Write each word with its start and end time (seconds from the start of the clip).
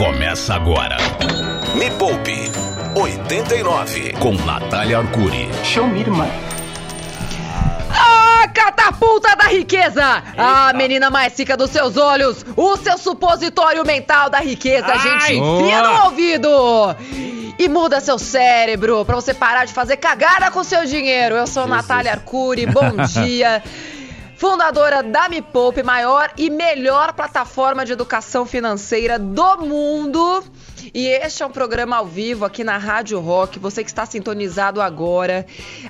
Começa 0.00 0.54
agora. 0.54 0.96
Me 1.74 1.90
Poupe 1.90 2.50
89 2.96 4.14
com 4.14 4.32
Natália 4.46 4.96
Arcuri. 4.96 5.46
Show 5.62 5.86
me, 5.86 6.00
irmã. 6.00 6.26
Ah, 7.90 8.48
catapulta 8.48 9.36
da 9.36 9.48
riqueza! 9.48 10.22
A 10.38 10.72
menina 10.72 11.10
mais 11.10 11.38
rica 11.38 11.54
dos 11.54 11.68
seus 11.68 11.98
olhos, 11.98 12.46
o 12.56 12.78
seu 12.78 12.96
supositório 12.96 13.84
mental 13.84 14.30
da 14.30 14.38
riqueza, 14.38 14.86
Ai, 14.86 14.98
gente, 15.00 15.34
enfia 15.34 15.82
no 15.82 16.04
ouvido! 16.06 16.48
E 17.58 17.68
muda 17.68 18.00
seu 18.00 18.18
cérebro 18.18 19.04
pra 19.04 19.16
você 19.16 19.34
parar 19.34 19.66
de 19.66 19.74
fazer 19.74 19.98
cagada 19.98 20.50
com 20.50 20.64
seu 20.64 20.86
dinheiro. 20.86 21.34
Eu 21.34 21.46
sou 21.46 21.66
Natália 21.66 22.12
Arcuri, 22.12 22.64
bom 22.64 22.96
dia. 23.04 23.62
Fundadora 24.40 25.02
da 25.02 25.28
Me 25.28 25.42
Poupe, 25.42 25.82
maior 25.82 26.32
e 26.34 26.48
melhor 26.48 27.12
plataforma 27.12 27.84
de 27.84 27.92
educação 27.92 28.46
financeira 28.46 29.18
do 29.18 29.58
mundo. 29.58 30.42
E 30.94 31.06
este 31.06 31.42
é 31.42 31.46
um 31.46 31.50
programa 31.50 31.96
ao 31.96 32.06
vivo 32.06 32.44
aqui 32.44 32.64
na 32.64 32.78
Rádio 32.78 33.20
Rock. 33.20 33.58
Você 33.58 33.84
que 33.84 33.90
está 33.90 34.06
sintonizado 34.06 34.80
agora. 34.80 35.46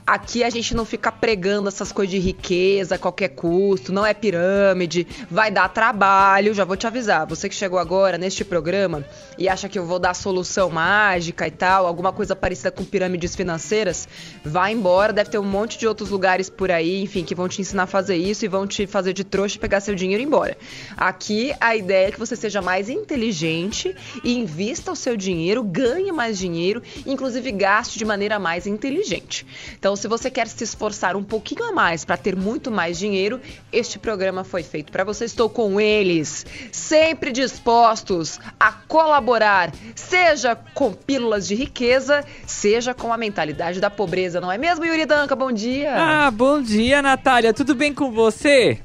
Aqui 0.06 0.42
a 0.42 0.50
gente 0.50 0.74
não 0.74 0.84
fica 0.84 1.12
pregando 1.12 1.68
essas 1.68 1.92
coisas 1.92 2.10
de 2.10 2.18
riqueza 2.18 2.96
a 2.96 2.98
qualquer 2.98 3.28
custo, 3.28 3.92
não 3.92 4.04
é 4.04 4.12
pirâmide, 4.12 5.06
vai 5.30 5.50
dar 5.50 5.68
trabalho. 5.68 6.52
Já 6.52 6.64
vou 6.64 6.76
te 6.76 6.86
avisar. 6.86 7.26
Você 7.26 7.48
que 7.48 7.54
chegou 7.54 7.78
agora 7.78 8.18
neste 8.18 8.44
programa 8.44 9.04
e 9.38 9.48
acha 9.48 9.68
que 9.68 9.78
eu 9.78 9.86
vou 9.86 9.98
dar 9.98 10.14
solução 10.14 10.68
mágica 10.70 11.46
e 11.46 11.50
tal, 11.50 11.86
alguma 11.86 12.12
coisa 12.12 12.34
parecida 12.34 12.70
com 12.70 12.84
pirâmides 12.84 13.36
financeiras, 13.36 14.08
vai 14.44 14.72
embora. 14.72 15.12
Deve 15.12 15.30
ter 15.30 15.38
um 15.38 15.44
monte 15.44 15.78
de 15.78 15.86
outros 15.86 16.10
lugares 16.10 16.50
por 16.50 16.70
aí, 16.70 17.02
enfim, 17.02 17.24
que 17.24 17.34
vão 17.34 17.48
te 17.48 17.60
ensinar 17.60 17.84
a 17.84 17.86
fazer 17.86 18.16
isso 18.16 18.44
e 18.44 18.48
vão 18.48 18.66
te 18.66 18.86
fazer 18.86 19.12
de 19.12 19.24
trouxa 19.24 19.56
e 19.56 19.60
pegar 19.60 19.80
seu 19.80 19.94
dinheiro 19.94 20.22
e 20.22 20.24
ir 20.24 20.26
embora. 20.26 20.56
Aqui 20.96 21.54
a 21.60 21.76
ideia 21.76 22.08
é 22.08 22.10
que 22.10 22.18
você 22.18 22.34
seja 22.34 22.60
mais 22.60 22.88
inteligente 22.88 23.94
e 24.24 24.36
invista 24.36 24.79
o 24.88 24.96
seu 24.96 25.16
dinheiro, 25.16 25.62
ganhe 25.62 26.12
mais 26.12 26.38
dinheiro, 26.38 26.82
inclusive 27.04 27.50
gaste 27.52 27.98
de 27.98 28.04
maneira 28.04 28.38
mais 28.38 28.66
inteligente. 28.66 29.46
Então, 29.76 29.96
se 29.96 30.06
você 30.06 30.30
quer 30.30 30.46
se 30.46 30.62
esforçar 30.62 31.16
um 31.16 31.24
pouquinho 31.24 31.64
a 31.64 31.72
mais 31.72 32.04
para 32.04 32.16
ter 32.16 32.36
muito 32.36 32.70
mais 32.70 32.98
dinheiro, 32.98 33.40
este 33.72 33.98
programa 33.98 34.44
foi 34.44 34.62
feito 34.62 34.92
para 34.92 35.04
você. 35.04 35.24
Estou 35.24 35.50
com 35.50 35.80
eles, 35.80 36.46
sempre 36.70 37.32
dispostos 37.32 38.38
a 38.58 38.72
colaborar, 38.72 39.72
seja 39.94 40.54
com 40.74 40.92
pílulas 40.92 41.46
de 41.48 41.54
riqueza, 41.54 42.24
seja 42.46 42.94
com 42.94 43.12
a 43.12 43.16
mentalidade 43.16 43.80
da 43.80 43.90
pobreza, 43.90 44.40
não 44.40 44.52
é 44.52 44.58
mesmo, 44.58 44.84
Yuri 44.84 45.06
Danca? 45.06 45.34
Bom 45.34 45.50
dia. 45.50 45.94
Ah, 45.96 46.30
bom 46.30 46.62
dia, 46.62 47.02
Natália. 47.02 47.52
Tudo 47.52 47.74
bem 47.74 47.92
com 47.92 48.10
você? 48.12 48.78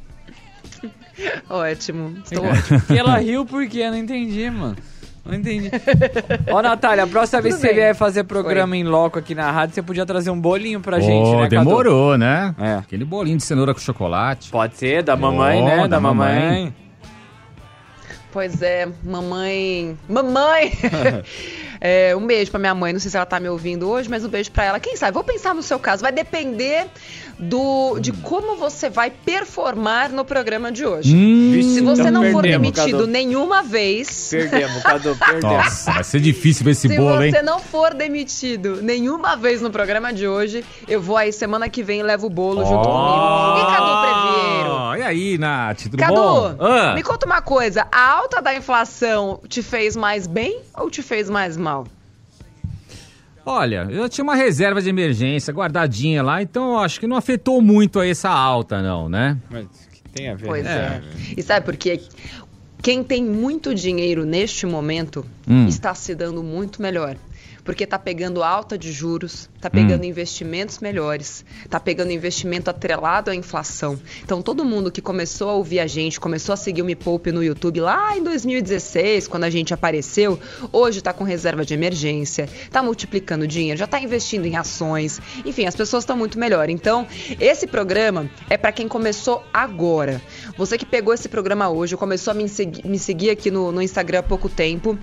Ótimo, 1.49 2.17
estou 2.23 2.45
ótimo. 2.45 2.81
Ela 2.89 3.17
riu 3.17 3.45
por 3.45 3.67
quê? 3.67 3.79
Eu 3.79 3.91
não 3.91 3.97
entendi, 3.97 4.49
mano. 4.49 4.75
Não 5.25 5.33
entendi. 5.33 5.71
Ó, 6.51 6.61
Natália, 6.61 7.03
a 7.03 7.07
próxima 7.07 7.41
vez 7.41 7.55
que 7.55 7.61
você 7.61 7.67
bem. 7.67 7.75
vier 7.77 7.95
fazer 7.95 8.23
programa 8.25 8.77
em 8.77 8.83
loco 8.83 9.17
aqui 9.17 9.33
na 9.33 9.49
rádio, 9.51 9.73
você 9.75 9.81
podia 9.81 10.05
trazer 10.05 10.29
um 10.29 10.39
bolinho 10.39 10.79
pra 10.79 10.99
gente, 10.99 11.27
Ô, 11.27 11.41
né, 11.41 11.49
Cadu? 11.49 11.65
demorou, 11.65 12.17
né? 12.17 12.53
É. 12.59 12.75
Aquele 12.75 13.03
bolinho 13.03 13.37
de 13.37 13.43
cenoura 13.43 13.73
com 13.73 13.79
chocolate. 13.79 14.51
Pode 14.51 14.77
ser, 14.77 15.01
da 15.01 15.15
mamãe, 15.15 15.61
Ó, 15.61 15.65
né? 15.65 15.77
Da, 15.77 15.87
da 15.87 15.99
mamãe. 15.99 16.35
mamãe. 16.39 16.73
Pois 18.35 18.61
é, 18.61 18.85
mamãe. 19.01 19.97
Mamãe! 20.09 20.73
É, 21.81 22.15
um 22.15 22.25
beijo 22.25 22.49
pra 22.49 22.59
minha 22.59 22.73
mãe. 22.73 22.93
Não 22.93 22.99
sei 23.01 23.11
se 23.11 23.17
ela 23.17 23.25
tá 23.25 23.37
me 23.39 23.49
ouvindo 23.49 23.87
hoje, 23.89 24.09
mas 24.09 24.23
um 24.23 24.29
beijo 24.29 24.49
pra 24.49 24.63
ela. 24.63 24.79
Quem 24.79 24.95
sabe? 24.95 25.11
Vou 25.13 25.23
pensar 25.25 25.53
no 25.53 25.61
seu 25.61 25.77
caso. 25.77 26.01
Vai 26.01 26.11
depender 26.11 26.87
do 27.37 27.99
de 27.99 28.13
como 28.13 28.55
você 28.55 28.89
vai 28.89 29.11
performar 29.11 30.09
no 30.11 30.23
programa 30.23 30.71
de 30.71 30.85
hoje. 30.85 31.13
Hum, 31.13 31.61
Se 31.73 31.81
você 31.81 32.01
então 32.03 32.23
não 32.23 32.31
for 32.31 32.41
demitido 32.43 32.91
Cadu. 32.99 33.07
nenhuma 33.07 33.61
vez. 33.61 34.29
Perdemos, 34.31 34.81
Cadu, 34.83 35.15
perdemos. 35.19 35.43
Nossa, 35.43 35.91
vai 35.91 36.03
ser 36.03 36.21
difícil 36.21 36.63
ver 36.63 36.71
esse 36.71 36.87
Se 36.87 36.95
bolo, 36.95 37.21
hein? 37.21 37.31
você 37.31 37.41
não 37.41 37.59
for 37.59 37.93
demitido 37.93 38.81
nenhuma 38.81 39.35
vez 39.35 39.61
no 39.61 39.69
programa 39.69 40.13
de 40.13 40.25
hoje, 40.27 40.63
eu 40.87 41.01
vou 41.01 41.17
aí 41.17 41.31
semana 41.33 41.67
que 41.69 41.83
vem 41.83 41.99
e 41.99 42.03
levo 42.03 42.27
o 42.27 42.29
bolo 42.29 42.65
junto 42.65 42.87
comigo. 42.87 43.59
E 43.59 43.75
Cadu 43.75 43.91
Previeiro? 44.01 44.64
E 45.05 45.07
aí, 45.07 45.37
Nath, 45.37 45.83
tudo 45.83 45.97
Cadu, 45.97 46.15
bom? 46.15 46.55
Ah, 46.59 46.95
me 46.95 47.03
conta 47.03 47.27
uma 47.27 47.39
coisa. 47.39 47.85
A 47.91 48.09
alta 48.13 48.41
da 48.41 48.55
inflação 48.55 49.39
te 49.47 49.61
fez 49.61 49.95
mais 49.95 50.25
bem 50.25 50.61
ou 50.75 50.89
te 50.89 51.03
fez 51.03 51.29
mais 51.29 51.55
mal? 51.55 51.85
Olha, 53.45 53.87
eu 53.91 54.09
tinha 54.09 54.23
uma 54.23 54.33
reserva 54.33 54.81
de 54.81 54.89
emergência 54.89 55.53
guardadinha 55.53 56.23
lá, 56.23 56.41
então 56.41 56.71
eu 56.71 56.79
acho 56.79 56.99
que 56.99 57.05
não 57.05 57.15
afetou 57.15 57.61
muito 57.61 57.99
aí 57.99 58.09
essa 58.09 58.29
alta, 58.31 58.81
não, 58.81 59.07
né? 59.07 59.37
Mas 59.47 59.65
o 59.65 59.89
que 59.91 60.09
tem 60.09 60.29
a 60.29 60.33
ver? 60.33 60.47
Pois 60.47 60.63
né? 60.63 61.03
é. 61.05 61.33
E 61.37 61.43
sabe 61.43 61.63
por 61.63 61.77
quê? 61.77 62.01
Quem 62.81 63.03
tem 63.03 63.23
muito 63.23 63.75
dinheiro 63.75 64.25
neste 64.25 64.65
momento 64.65 65.23
Hum. 65.47 65.67
está 65.67 65.93
se 65.93 66.15
dando 66.15 66.41
muito 66.41 66.81
melhor. 66.81 67.15
Porque 67.65 67.85
tá 67.85 67.97
pegando 67.99 68.43
alta 68.43 68.77
de 68.77 68.91
juros, 68.91 69.49
tá 69.59 69.69
pegando 69.69 70.03
Hum. 70.03 70.05
investimentos 70.05 70.77
melhores, 70.77 71.43
tá 71.67 71.79
pegando 71.79 72.11
investimento 72.11 72.69
atrelado 72.69 73.31
à 73.31 73.35
inflação. 73.35 73.99
Então 74.23 74.41
todo 74.41 74.63
mundo 74.63 74.91
que 74.91 75.01
começou 75.01 75.49
a 75.49 75.53
ouvir 75.53 75.79
a 75.79 75.87
gente, 75.87 76.19
começou 76.19 76.53
a 76.53 76.55
seguir 76.55 76.83
o 76.83 76.85
Me 76.85 76.95
Poupe 76.95 77.31
no 77.31 77.43
YouTube 77.43 77.81
lá 77.81 78.15
em 78.15 78.23
2016, 78.23 79.27
quando 79.27 79.45
a 79.45 79.49
gente 79.49 79.73
apareceu, 79.73 80.39
hoje 80.71 81.01
tá 81.01 81.11
com 81.11 81.23
reserva 81.23 81.65
de 81.65 81.73
emergência, 81.73 82.47
tá 82.71 82.83
multiplicando 82.83 83.47
dinheiro, 83.47 83.79
já 83.79 83.87
tá 83.87 83.99
investindo 83.99 84.45
em 84.45 84.55
ações. 84.55 85.19
Enfim, 85.43 85.65
as 85.65 85.75
pessoas 85.75 86.03
estão 86.03 86.15
muito 86.15 86.37
melhor. 86.37 86.69
Então, 86.69 87.07
esse 87.39 87.65
programa 87.65 88.29
é 88.47 88.57
para 88.57 88.71
quem 88.71 88.87
começou 88.87 89.43
agora. 89.51 90.21
Você 90.55 90.77
que 90.77 90.85
pegou 90.85 91.13
esse 91.15 91.27
programa 91.27 91.67
hoje, 91.69 91.97
começou 91.97 92.29
a 92.29 92.33
me 92.35 92.47
seguir, 92.47 92.87
me 92.87 92.99
seguir 92.99 93.31
aqui 93.31 93.49
no, 93.49 93.71
no 93.71 93.81
Instagram 93.81 94.19
há 94.19 94.23
pouco 94.23 94.47
tempo. 94.47 94.95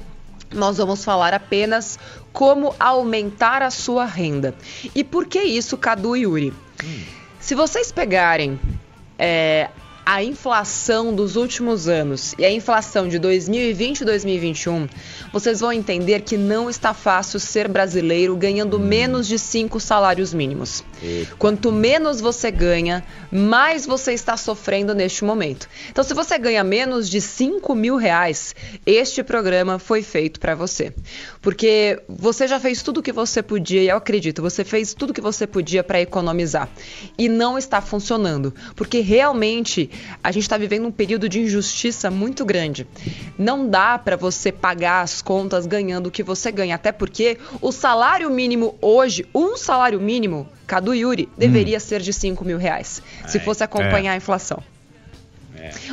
Nós 0.53 0.79
vamos 0.79 1.05
falar 1.05 1.35
apenas 1.35 1.99
como 2.33 2.75
aumentar 2.79 3.63
a 3.63 3.71
sua 3.71 4.05
renda. 4.05 4.55
E 4.95 5.03
por 5.05 5.27
que 5.27 5.41
isso, 5.41 5.77
Cadu 5.77 6.17
e 6.17 6.23
Yuri? 6.23 6.53
Se 7.41 7.55
vocês 7.55 7.91
pegarem 7.91 8.59
é, 9.19 9.69
a 10.05 10.23
inflação 10.23 11.15
dos 11.15 11.37
últimos 11.37 11.89
anos 11.89 12.35
e 12.39 12.45
a 12.45 12.51
inflação 12.51 13.09
de 13.09 13.19
2020 13.19 14.01
e 14.01 14.05
2021, 14.05 14.89
vocês 15.33 15.61
vão 15.61 15.73
entender 15.73 16.23
que 16.23 16.37
não 16.37 16.69
está 16.69 16.93
fácil 16.93 17.39
ser 17.39 17.69
brasileiro 17.69 18.37
ganhando 18.37 18.79
menos 18.79 19.27
de 19.29 19.39
cinco 19.39 19.79
salários 19.79 20.35
mínimos. 20.35 20.85
Quanto 21.39 21.73
menos 21.73 22.21
você 22.21 22.51
ganha, 22.51 23.05
mais 23.31 23.87
você 23.87 24.13
está 24.13 24.37
sofrendo 24.37 24.95
neste 24.95 25.25
momento. 25.25 25.69
Então, 25.91 26.05
se 26.05 26.15
você 26.15 26.39
ganha 26.39 26.63
menos 26.63 27.09
de 27.09 27.21
5 27.21 27.75
mil 27.75 27.97
reais, 27.97 28.55
este 28.87 29.23
programa 29.23 29.79
foi 29.79 30.03
feito 30.03 30.39
para 30.39 30.55
você. 30.55 30.93
Porque 31.41 32.01
você 32.09 32.47
já 32.47 32.61
fez 32.61 32.83
tudo 32.83 32.99
o 32.99 33.03
que 33.03 33.13
você 33.13 33.43
podia, 33.43 33.83
e 33.83 33.89
eu 33.89 33.97
acredito, 33.97 34.43
você 34.43 34.65
fez 34.65 34.95
tudo 34.95 35.11
o 35.11 35.15
que 35.15 35.21
você 35.21 35.47
podia 35.47 35.83
para 35.83 36.01
economizar. 36.01 36.69
E 37.19 37.29
não 37.29 37.59
está 37.59 37.81
funcionando. 37.81 38.55
Porque 38.77 39.01
realmente 39.01 39.91
a 40.23 40.31
gente 40.31 40.45
está 40.45 40.57
vivendo 40.57 40.87
um 40.87 40.93
período 40.93 41.29
de 41.29 41.41
injustiça 41.41 42.11
muito 42.11 42.45
grande. 42.45 42.87
Não 43.39 43.69
dá 43.69 43.99
para 43.99 44.17
você 44.17 44.53
pagar 44.53 45.03
as 45.03 45.23
contas 45.23 45.67
ganhando 45.67 46.07
o 46.07 46.11
que 46.11 46.23
você 46.23 46.51
ganha. 46.53 46.75
Até 46.75 46.93
porque 46.93 47.39
o 47.61 47.73
salário 47.73 48.31
mínimo 48.31 48.77
hoje, 48.81 49.27
um 49.35 49.57
salário 49.57 50.01
mínimo, 50.01 50.49
Cadu 50.67 50.95
Yuri, 50.95 51.29
deveria 51.37 51.81
ser 51.81 52.01
de 52.01 52.13
5 52.13 52.45
mil 52.45 52.59
reais. 52.59 53.03
Se 53.27 53.39
fosse 53.39 53.65
acompanhar 53.65 54.13
a 54.13 54.17
inflação. 54.17 54.63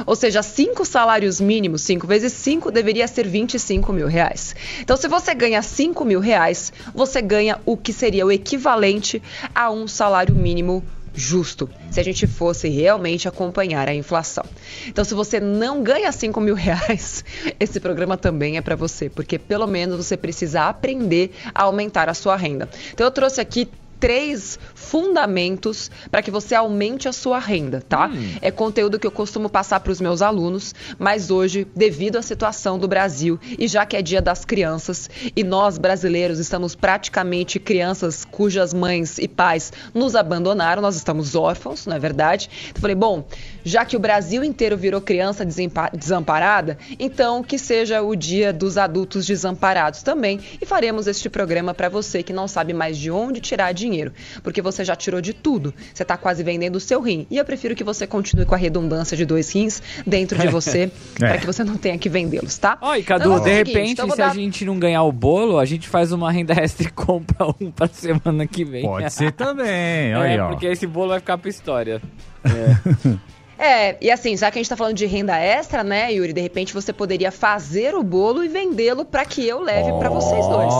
Ou 0.05 0.15
seja, 0.15 0.41
cinco 0.41 0.85
salários 0.85 1.39
mínimos, 1.39 1.81
5 1.83 2.07
vezes 2.07 2.33
5, 2.33 2.71
deveria 2.71 3.07
ser 3.07 3.27
25 3.27 3.93
mil 3.93 4.07
reais. 4.07 4.55
Então, 4.81 4.97
se 4.97 5.07
você 5.07 5.33
ganha 5.33 5.61
5 5.61 6.03
mil 6.05 6.19
reais, 6.19 6.73
você 6.93 7.21
ganha 7.21 7.59
o 7.65 7.77
que 7.77 7.93
seria 7.93 8.25
o 8.25 8.31
equivalente 8.31 9.21
a 9.53 9.69
um 9.69 9.87
salário 9.87 10.33
mínimo 10.33 10.83
justo, 11.13 11.69
se 11.89 11.99
a 11.99 12.03
gente 12.03 12.27
fosse 12.27 12.67
realmente 12.69 13.27
acompanhar 13.27 13.87
a 13.87 13.93
inflação. 13.93 14.43
Então, 14.87 15.03
se 15.03 15.13
você 15.13 15.39
não 15.39 15.83
ganha 15.83 16.11
5 16.11 16.39
mil 16.41 16.55
reais, 16.55 17.23
esse 17.59 17.79
programa 17.79 18.17
também 18.17 18.57
é 18.57 18.61
para 18.61 18.75
você, 18.75 19.09
porque 19.09 19.37
pelo 19.37 19.67
menos 19.67 20.05
você 20.05 20.15
precisa 20.15 20.63
aprender 20.67 21.31
a 21.53 21.63
aumentar 21.63 22.09
a 22.09 22.13
sua 22.13 22.35
renda. 22.35 22.69
Então, 22.93 23.05
eu 23.05 23.11
trouxe 23.11 23.41
aqui 23.41 23.67
três 23.99 24.57
fundamentos 24.73 25.91
para 26.09 26.21
que 26.21 26.31
você 26.31 26.55
aumente 26.55 27.07
a 27.07 27.13
sua 27.13 27.37
renda, 27.37 27.83
tá? 27.87 28.09
É 28.41 28.49
conteúdo 28.49 28.97
que 28.97 29.05
eu 29.05 29.11
costumo 29.11 29.49
passar 29.49 29.81
para 29.81 29.91
os 29.91 29.99
meus 29.99 30.21
alunos, 30.21 30.73
mas 30.97 31.29
hoje, 31.29 31.67
devido 31.75 32.15
à 32.17 32.21
situação 32.21 32.79
do 32.79 32.87
Brasil 32.87 33.39
e 33.57 33.67
já 33.67 33.85
que 33.85 33.97
é 33.97 34.01
Dia 34.01 34.21
das 34.21 34.45
Crianças 34.45 35.09
e 35.35 35.43
nós 35.43 35.77
brasileiros 35.77 36.39
estamos 36.39 36.75
praticamente 36.75 37.59
crianças 37.59 38.23
cujas 38.23 38.73
mães 38.73 39.17
e 39.17 39.27
pais 39.27 39.71
nos 39.93 40.15
abandonaram, 40.15 40.81
nós 40.81 40.95
estamos 40.95 41.35
órfãos, 41.35 41.85
não 41.85 41.95
é 41.95 41.99
verdade? 41.99 42.49
Então 42.69 42.77
eu 42.77 42.81
falei, 42.81 42.95
bom, 42.95 43.25
já 43.63 43.83
que 43.83 43.97
o 43.97 43.99
Brasil 43.99 44.43
inteiro 44.43 44.77
virou 44.77 45.01
criança 45.01 45.45
desamparada, 45.93 46.77
então 46.97 47.43
que 47.43 47.59
seja 47.59 48.01
o 48.01 48.15
Dia 48.15 48.53
dos 48.53 48.77
Adultos 48.77 49.25
Desamparados 49.25 50.01
também 50.01 50.39
e 50.61 50.65
faremos 50.65 51.05
este 51.05 51.29
programa 51.29 51.73
para 51.73 51.89
você 51.89 52.23
que 52.23 52.31
não 52.31 52.47
sabe 52.47 52.73
mais 52.73 52.97
de 52.97 53.11
onde 53.11 53.41
tirar 53.41 53.73
dinheiro 53.73 53.88
dinheiro, 53.89 54.13
porque 54.43 54.61
você 54.61 54.85
já 54.85 54.95
tirou 54.95 55.19
de 55.19 55.33
tudo. 55.33 55.73
Você 55.93 56.03
está 56.03 56.15
quase 56.15 56.43
vendendo 56.43 56.75
o 56.75 56.79
seu 56.79 57.01
rim. 57.01 57.25
E 57.29 57.37
eu 57.37 57.45
prefiro 57.45 57.75
que 57.75 57.83
você 57.83 58.05
continue 58.05 58.45
com 58.45 58.55
a 58.55 58.57
redundância 58.57 59.17
de 59.17 59.25
dois 59.25 59.51
rins 59.51 59.81
dentro 60.05 60.37
de 60.37 60.47
você, 60.47 60.91
é. 61.21 61.27
para 61.27 61.37
que 61.37 61.45
você 61.45 61.63
não 61.63 61.77
tenha 61.77 61.97
que 61.97 62.09
vendê-los, 62.09 62.57
tá? 62.57 62.77
Oi, 62.81 63.03
Cadu, 63.03 63.31
então, 63.31 63.43
de 63.43 63.49
repente, 63.49 63.73
seguinte, 63.73 63.91
então 63.93 64.09
se 64.11 64.17
dar... 64.17 64.31
a 64.31 64.33
gente 64.33 64.65
não 64.65 64.79
ganhar 64.79 65.03
o 65.03 65.11
bolo, 65.11 65.57
a 65.57 65.65
gente 65.65 65.87
faz 65.87 66.11
uma 66.11 66.31
renda 66.31 66.53
extra 66.53 66.87
e 66.87 66.91
compra 66.91 67.47
um 67.59 67.71
pra 67.71 67.87
semana 67.87 68.45
que 68.45 68.63
vem. 68.63 68.83
Pode 68.83 69.11
ser 69.11 69.31
também, 69.31 70.15
olha 70.15 70.27
é, 70.27 70.33
aí, 70.33 70.39
ó. 70.39 70.49
porque 70.49 70.67
esse 70.67 70.85
bolo 70.85 71.09
vai 71.09 71.19
ficar 71.19 71.37
pra 71.37 71.49
história. 71.49 72.01
É. 72.41 73.38
É, 73.59 73.97
e 73.99 74.09
assim, 74.09 74.37
já 74.37 74.49
que 74.49 74.57
a 74.57 74.61
gente 74.61 74.69
tá 74.69 74.77
falando 74.77 74.95
de 74.95 75.05
renda 75.05 75.37
extra, 75.37 75.83
né, 75.83 76.13
Yuri? 76.13 76.31
De 76.31 76.39
repente 76.39 76.73
você 76.73 76.93
poderia 76.93 77.29
fazer 77.29 77.93
o 77.93 78.01
bolo 78.01 78.41
e 78.41 78.47
vendê-lo 78.47 79.03
para 79.03 79.25
que 79.25 79.45
eu 79.45 79.59
leve 79.59 79.91
oh, 79.91 79.99
para 79.99 80.07
vocês 80.09 80.47
dois. 80.47 80.73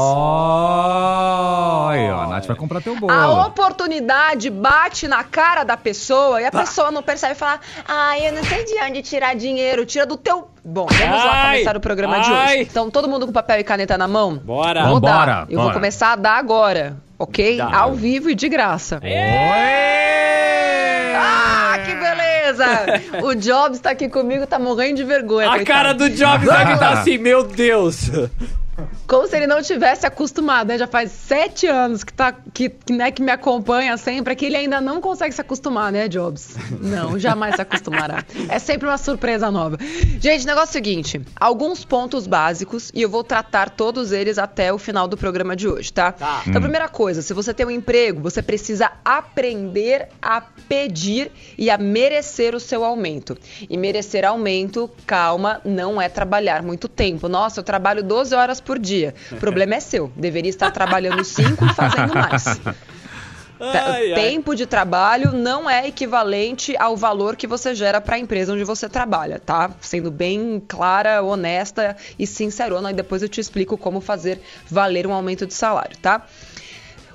Olha, 1.94 2.14
a 2.14 2.28
Nath 2.28 2.46
vai 2.46 2.56
comprar 2.56 2.80
teu 2.82 2.98
bolo. 2.98 3.12
A 3.12 3.48
oportunidade 3.48 4.50
bate 4.50 5.10
na 5.10 5.26
cara 5.26 5.66
da 5.66 5.76
pessoa 5.76 6.42
e 6.42 6.46
a 6.46 6.52
tá. 6.52 6.62
pessoa 6.62 6.90
não 6.90 7.04
percebe 7.04 7.34
e 7.34 7.36
fala: 7.36 7.60
Ai, 7.86 8.26
eu 8.30 8.32
não 8.32 8.46
sei 8.46 8.64
de 8.64 8.82
onde 8.82 9.02
tirar 9.02 9.36
dinheiro, 9.36 9.86
tira 9.86 10.06
do 10.06 10.16
teu. 10.16 10.48
Bom, 10.64 10.86
vamos 10.86 11.02
ai, 11.02 11.28
lá 11.28 11.46
começar 11.48 11.76
o 11.76 11.82
programa 11.82 12.16
ai. 12.16 12.22
de 12.24 12.32
hoje. 12.32 12.70
Então, 12.70 12.90
todo 12.90 13.10
mundo 13.10 13.26
com 13.26 13.34
papel 13.34 13.60
e 13.60 13.64
caneta 13.66 13.98
na 13.98 14.08
mão? 14.08 14.38
Bora! 14.38 14.84
Vou 14.86 14.94
Vambora, 15.02 15.26
dar. 15.26 15.48
Eu 15.50 15.60
vou 15.60 15.74
começar 15.74 16.14
a 16.14 16.16
dar 16.16 16.38
agora, 16.38 16.96
ok? 17.20 17.58
Tá. 17.58 17.76
Ao 17.76 17.94
vivo 17.94 18.30
e 18.30 18.36
de 18.36 18.48
graça. 18.50 19.00
Oi! 19.04 19.10
Ah, 21.16 21.78
que 21.86 21.94
beleza! 21.94 22.66
O 23.24 23.36
Jobs 23.36 23.80
tá 23.80 23.92
aqui 23.92 24.10
comigo, 24.10 24.48
tá 24.48 24.58
morrendo 24.58 24.96
de 24.96 25.04
vergonha. 25.04 25.48
A 25.48 25.58
coitado. 25.58 25.68
cara 25.68 25.94
do 25.94 26.10
Jobs 26.10 26.48
aqui 26.50 26.80
tá 26.80 26.90
assim, 27.00 27.18
meu 27.18 27.44
Deus! 27.44 28.10
Como 29.08 29.28
se 29.28 29.36
ele 29.36 29.48
não 29.48 29.62
tivesse 29.62 30.06
acostumado, 30.06 30.68
né? 30.68 30.78
Já 30.78 30.88
faz 30.88 31.12
sete 31.12 31.68
anos 31.68 32.04
que, 32.04 32.14
tá, 32.14 32.34
que, 32.54 32.72
né, 32.90 33.12
que 33.12 33.22
me 33.22 33.32
acompanha 33.32 33.96
sempre, 33.98 34.34
é 34.34 34.36
que 34.36 34.46
ele 34.46 34.56
ainda 34.56 34.80
não 34.80 35.02
consegue 35.02 35.34
se 35.34 35.42
acostumar, 35.42 35.92
né, 35.92 36.08
Jobs? 36.08 36.56
Não, 36.80 37.18
jamais 37.20 37.56
se 37.56 37.62
acostumará. 37.62 38.24
É 38.48 38.60
sempre 38.60 38.88
uma 38.88 38.98
surpresa 38.98 39.52
nova. 39.52 39.78
Gente, 40.20 40.46
negócio 40.46 40.70
é 40.70 40.70
o 40.70 40.74
seguinte: 40.74 41.22
alguns 41.36 41.84
pontos 41.84 42.28
básicos 42.28 42.92
e 42.94 43.02
eu 43.02 43.10
vou 43.10 43.24
tratar 43.24 43.70
todos 43.70 44.12
eles 44.12 44.38
até 44.38 44.72
o 44.72 44.78
final 44.78 45.08
do 45.08 45.18
programa 45.18 45.56
de 45.56 45.68
hoje, 45.68 45.92
tá? 45.92 46.12
tá. 46.12 46.44
Então, 46.48 46.62
primeira 46.62 46.88
coisa, 46.88 47.22
se 47.22 47.34
você 47.34 47.54
tem 47.54 47.66
um 47.66 47.72
emprego, 47.72 48.22
você 48.22 48.42
precisa 48.42 48.92
aprender 49.04 50.10
a 50.22 50.42
pedir 50.42 51.32
e 51.58 51.70
a 51.70 51.78
merecer 51.78 52.56
o 52.56 52.60
seu 52.60 52.84
aumento. 52.84 53.38
E 53.70 53.78
merecer 53.78 54.26
aumento, 54.26 54.90
calma, 55.06 55.62
não 55.66 56.02
é 56.02 56.08
trabalhar 56.10 56.62
muito 56.62 56.88
tempo. 56.88 57.28
Nossa, 57.28 57.60
eu 57.60 57.64
trabalho 57.64 58.04
12 58.04 58.36
horas 58.36 58.62
por 58.62 58.69
dia 58.78 59.00
dia. 59.00 59.16
O 59.32 59.38
problema 59.38 59.76
é 59.76 59.80
seu. 59.80 60.12
Deveria 60.16 60.50
estar 60.50 60.72
trabalhando 60.72 61.24
cinco 61.24 61.66
e 61.66 61.74
fazendo 61.74 62.14
mais. 62.14 62.46
Ai, 63.62 64.14
tempo 64.14 64.52
ai. 64.52 64.56
de 64.56 64.66
trabalho 64.66 65.34
não 65.34 65.70
é 65.70 65.86
equivalente 65.86 66.78
ao 66.78 66.96
valor 66.96 67.36
que 67.36 67.46
você 67.46 67.76
gera 67.76 68.00
para 68.00 68.16
a 68.16 68.18
empresa 68.20 68.54
onde 68.54 68.64
você 68.64 68.88
trabalha, 68.88 69.38
tá? 69.38 69.72
Sendo 69.82 70.10
bem 70.10 70.64
clara, 70.66 71.22
honesta 71.22 71.98
e 72.18 72.26
sincerona, 72.26 72.92
e 72.92 72.94
depois 72.94 73.22
eu 73.22 73.28
te 73.28 73.42
explico 73.42 73.78
como 73.78 74.00
fazer 74.00 74.40
valer 74.66 75.06
um 75.06 75.12
aumento 75.12 75.46
de 75.46 75.54
salário, 75.54 75.98
tá? 75.98 76.26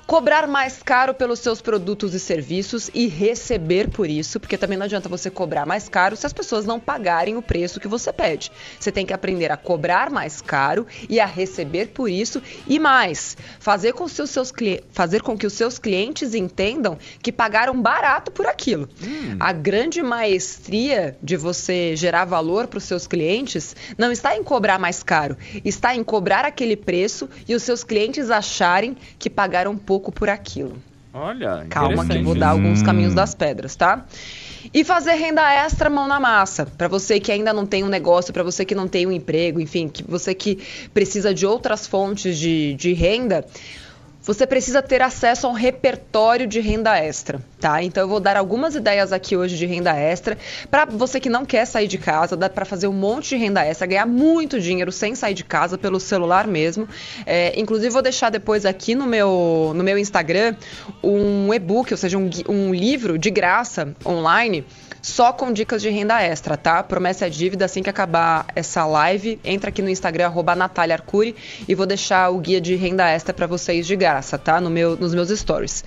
Cobrar 0.05 0.47
mais 0.47 0.83
caro 0.83 1.13
pelos 1.13 1.39
seus 1.39 1.61
produtos 1.61 2.13
e 2.13 2.19
serviços 2.19 2.91
e 2.93 3.07
receber 3.07 3.89
por 3.89 4.09
isso, 4.09 4.39
porque 4.39 4.57
também 4.57 4.77
não 4.77 4.85
adianta 4.85 5.09
você 5.09 5.29
cobrar 5.29 5.65
mais 5.65 5.89
caro 5.89 6.15
se 6.15 6.25
as 6.25 6.33
pessoas 6.33 6.65
não 6.65 6.79
pagarem 6.79 7.35
o 7.35 7.41
preço 7.41 7.79
que 7.79 7.87
você 7.87 8.13
pede. 8.13 8.51
Você 8.79 8.91
tem 8.91 9.05
que 9.05 9.13
aprender 9.13 9.51
a 9.51 9.57
cobrar 9.57 10.11
mais 10.11 10.41
caro 10.41 10.85
e 11.09 11.19
a 11.19 11.25
receber 11.25 11.87
por 11.87 12.09
isso 12.09 12.41
e 12.67 12.79
mais, 12.79 13.35
fazer 13.59 13.93
com, 13.93 14.05
que 14.05 14.21
os 14.21 14.29
seus, 14.29 14.53
fazer 14.91 15.21
com 15.23 15.37
que 15.37 15.47
os 15.47 15.53
seus 15.53 15.79
clientes 15.79 16.35
entendam 16.35 16.97
que 17.21 17.31
pagaram 17.31 17.81
barato 17.81 18.31
por 18.31 18.45
aquilo. 18.45 18.87
Hum. 19.03 19.37
A 19.39 19.51
grande 19.51 20.03
maestria 20.03 21.17
de 21.21 21.35
você 21.35 21.95
gerar 21.95 22.25
valor 22.25 22.67
para 22.67 22.77
os 22.77 22.83
seus 22.83 23.07
clientes 23.07 23.75
não 23.97 24.11
está 24.11 24.37
em 24.37 24.43
cobrar 24.43 24.77
mais 24.77 25.01
caro, 25.01 25.35
está 25.63 25.95
em 25.95 26.03
cobrar 26.03 26.45
aquele 26.45 26.75
preço 26.75 27.27
e 27.47 27.55
os 27.55 27.63
seus 27.63 27.83
clientes 27.83 28.29
acharem 28.29 28.95
que 29.17 29.29
pagaram 29.29 29.75
pouco 29.75 29.94
pouco 29.95 30.11
por 30.11 30.27
aquilo. 30.27 30.75
Olha, 31.13 31.65
calma 31.69 32.05
que 32.05 32.21
vou 32.21 32.35
dar 32.35 32.49
alguns 32.49 32.83
caminhos 32.83 33.13
das 33.13 33.33
pedras, 33.33 33.73
tá? 33.77 34.05
E 34.73 34.83
fazer 34.83 35.13
renda 35.13 35.41
extra 35.53 35.89
mão 35.89 36.05
na 36.05 36.19
massa, 36.19 36.65
para 36.65 36.89
você 36.89 37.17
que 37.17 37.31
ainda 37.31 37.53
não 37.53 37.65
tem 37.65 37.81
um 37.81 37.87
negócio, 37.87 38.33
para 38.33 38.43
você 38.43 38.65
que 38.65 38.75
não 38.75 38.89
tem 38.89 39.07
um 39.07 39.11
emprego, 39.11 39.61
enfim, 39.61 39.87
que 39.87 40.03
você 40.03 40.33
que 40.33 40.59
precisa 40.93 41.33
de 41.33 41.45
outras 41.45 41.87
fontes 41.87 42.37
de, 42.37 42.73
de 42.73 42.91
renda 42.91 43.45
você 44.25 44.47
precisa 44.47 44.81
ter 44.81 45.01
acesso 45.01 45.45
a 45.45 45.49
um 45.49 45.53
repertório 45.53 46.47
de 46.47 46.59
renda 46.59 46.97
extra, 46.97 47.39
tá? 47.59 47.83
Então 47.83 48.03
eu 48.03 48.07
vou 48.07 48.19
dar 48.19 48.35
algumas 48.35 48.75
ideias 48.75 49.13
aqui 49.13 49.37
hoje 49.37 49.55
de 49.55 49.65
renda 49.65 49.95
extra 49.95 50.37
para 50.69 50.85
você 50.85 51.19
que 51.19 51.29
não 51.29 51.45
quer 51.45 51.65
sair 51.65 51.87
de 51.87 51.97
casa, 51.97 52.35
dá 52.35 52.49
para 52.49 52.65
fazer 52.65 52.87
um 52.87 52.93
monte 52.93 53.29
de 53.29 53.35
renda 53.35 53.63
extra, 53.63 53.85
ganhar 53.85 54.05
muito 54.07 54.59
dinheiro 54.59 54.91
sem 54.91 55.13
sair 55.13 55.35
de 55.35 55.43
casa 55.43 55.77
pelo 55.77 55.99
celular 55.99 56.47
mesmo. 56.47 56.87
É, 57.25 57.57
inclusive 57.59 57.89
vou 57.89 58.01
deixar 58.01 58.31
depois 58.31 58.65
aqui 58.65 58.95
no 58.95 59.05
meu 59.05 59.73
no 59.75 59.83
meu 59.83 59.97
Instagram 59.97 60.55
um 61.03 61.53
e-book, 61.53 61.93
ou 61.93 61.97
seja, 61.97 62.17
um, 62.17 62.29
um 62.49 62.73
livro 62.73 63.17
de 63.17 63.29
graça 63.29 63.93
online 64.05 64.65
só 65.05 65.31
com 65.31 65.53
dicas 65.53 65.83
de 65.83 65.89
renda 65.91 66.19
extra, 66.23 66.57
tá? 66.57 66.81
Promessa 66.81 67.27
é 67.27 67.29
dívida, 67.29 67.65
assim 67.65 67.83
que 67.83 67.89
acabar 67.91 68.47
essa 68.55 68.87
live, 68.87 69.39
entra 69.43 69.69
aqui 69.69 69.79
no 69.79 69.89
Instagram, 69.89 70.25
arroba 70.25 70.55
Natália 70.55 70.95
Arcuri, 70.95 71.35
e 71.67 71.75
vou 71.75 71.85
deixar 71.85 72.31
o 72.31 72.39
guia 72.39 72.59
de 72.59 72.75
renda 72.75 73.07
extra 73.07 73.31
para 73.31 73.45
vocês 73.45 73.85
de 73.85 73.95
graça, 73.95 74.35
tá? 74.39 74.59
No 74.59 74.71
meu, 74.71 74.97
nos 74.97 75.13
meus 75.13 75.29
stories. 75.29 75.85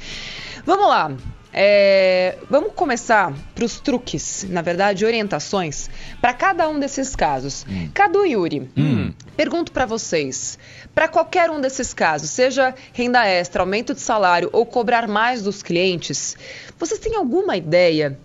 Vamos 0.65 0.87
lá. 0.87 1.11
É, 1.53 2.37
vamos 2.49 2.73
começar 2.75 3.33
para 3.57 3.65
os 3.65 3.81
truques, 3.81 4.47
na 4.49 4.63
verdade, 4.63 5.05
orientações 5.05 5.91
para 6.21 6.33
cada 6.33 6.69
um 6.69 6.79
desses 6.79 7.17
casos. 7.17 7.67
Hum. 7.69 7.89
Cadu 7.93 8.25
e 8.25 8.33
Yuri, 8.33 8.71
hum. 8.77 9.13
pergunto 9.37 9.73
para 9.73 9.85
vocês: 9.85 10.59
para 10.95 11.09
qualquer 11.09 11.51
um 11.51 11.61
desses 11.61 11.93
casos, 11.93 12.31
seja 12.31 12.73
renda 12.93 13.27
extra, 13.27 13.63
aumento 13.63 13.95
de 13.95 14.01
salário 14.01 14.51
ou 14.53 14.65
cobrar 14.65 15.09
mais 15.09 15.43
dos 15.43 15.61
clientes, 15.61 16.37
vocês 16.79 17.01
têm 17.01 17.17
alguma 17.17 17.57
ideia 17.57 18.17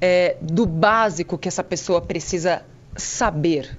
é, 0.00 0.36
do 0.40 0.66
básico 0.66 1.38
que 1.38 1.48
essa 1.48 1.64
pessoa 1.64 2.00
precisa 2.00 2.62
saber. 2.96 3.76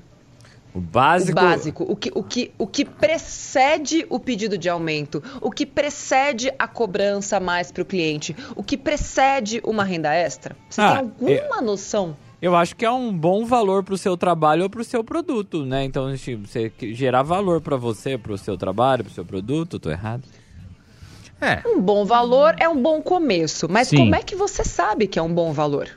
O 0.74 0.80
básico. 0.80 1.32
O 1.32 1.36
básico. 1.42 1.84
O 1.90 1.96
que, 1.96 2.12
o, 2.14 2.24
que, 2.24 2.52
o 2.58 2.68
que 2.68 2.86
precede 2.86 4.06
o 4.10 4.20
pedido 4.20 4.58
de 4.58 4.70
aumento, 4.70 5.24
o 5.42 5.50
que 5.50 5.66
precede 5.66 6.52
a 6.58 6.68
cobrança 6.68 7.40
mais 7.40 7.72
para 7.72 7.82
o 7.82 7.86
cliente, 7.86 8.36
o 8.56 8.64
que 8.64 8.78
precede 8.78 9.62
uma 9.64 9.84
renda 9.84 10.14
extra. 10.14 10.56
Você 10.70 10.82
ah, 10.82 10.90
tem 10.90 10.98
alguma 10.98 11.62
noção? 11.62 12.16
Eu 12.40 12.56
acho 12.56 12.76
que 12.76 12.86
é 12.86 12.92
um 12.92 13.12
bom 13.12 13.46
valor 13.46 13.84
para 13.84 13.96
o 13.96 13.98
seu 13.98 14.16
trabalho 14.16 14.64
ou 14.64 14.70
para 14.70 14.82
o 14.82 14.84
seu 14.84 15.04
produto, 15.04 15.66
né? 15.66 15.84
Então, 15.84 16.16
você 16.16 16.72
gerar 16.94 17.24
valor 17.24 17.60
para 17.60 17.76
você, 17.76 18.16
para 18.16 18.34
o 18.34 18.38
seu 18.38 18.56
trabalho, 18.56 19.04
para 19.04 19.12
o 19.12 19.14
seu 19.14 19.26
produto, 19.26 19.80
tô 19.80 19.90
errado? 19.90 20.24
É. 21.42 21.62
Um 21.66 21.82
bom 21.82 22.06
valor 22.06 22.56
é 22.60 22.70
um 22.70 22.80
bom 22.80 23.02
começo, 23.02 23.68
mas 23.70 23.88
Sim. 23.88 23.98
como 23.98 24.16
é 24.16 24.22
que 24.22 24.36
você 24.36 24.64
sabe 24.64 25.08
que 25.08 25.18
é 25.18 25.22
um 25.22 25.34
bom 25.34 25.52
valor? 25.52 25.90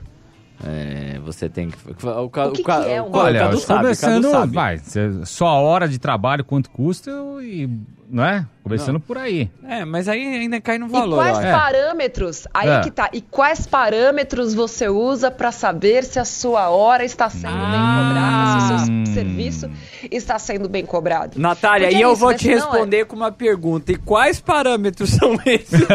É, 0.63 1.17
você 1.19 1.49
tem 1.49 1.69
que. 1.69 1.77
O, 2.05 2.25
o, 2.25 2.29
que, 2.29 2.39
o, 2.39 2.51
que 2.51 2.71
é 2.71 3.01
um 3.01 3.09
Olha, 3.11 3.49
começando, 3.49 4.29
sabe. 4.29 4.53
vai, 4.53 4.79
só 5.25 5.47
hora 5.47 5.87
de 5.87 5.97
trabalho, 5.97 6.43
quanto 6.43 6.69
custa 6.69 7.09
e. 7.41 7.67
Não 8.07 8.23
é? 8.25 8.45
Começando 8.61 8.95
não. 8.95 8.99
por 8.99 9.17
aí. 9.17 9.49
É, 9.63 9.85
mas 9.85 10.09
aí 10.09 10.21
ainda 10.21 10.59
cai 10.59 10.77
no 10.77 10.89
valor. 10.89 11.25
E 11.25 11.31
quais 11.31 11.39
parâmetros? 11.39 12.45
Aí 12.53 12.69
é. 12.69 12.81
que 12.81 12.91
tá. 12.91 13.09
E 13.13 13.21
quais 13.21 13.65
parâmetros 13.65 14.53
você 14.53 14.89
usa 14.89 15.31
para 15.31 15.49
saber 15.51 16.03
se 16.03 16.19
a 16.19 16.25
sua 16.25 16.69
hora 16.69 17.05
está 17.05 17.29
sendo 17.29 17.55
ah. 17.55 17.71
bem 17.71 18.03
cobrada, 18.03 18.59
se 18.59 18.73
o 18.73 19.05
seu 19.05 19.13
serviço 19.13 19.71
está 20.11 20.37
sendo 20.37 20.67
bem 20.67 20.85
cobrado? 20.85 21.39
Natália, 21.39 21.89
e 21.89 21.95
é 21.95 22.03
eu 22.03 22.11
isso, 22.11 22.19
vou 22.19 22.33
te 22.33 22.49
é. 22.49 22.55
responder 22.55 22.99
é... 22.99 23.05
com 23.05 23.15
uma 23.15 23.31
pergunta. 23.31 23.93
E 23.93 23.95
quais 23.95 24.41
parâmetros 24.41 25.11
são 25.11 25.39
esses? 25.45 25.79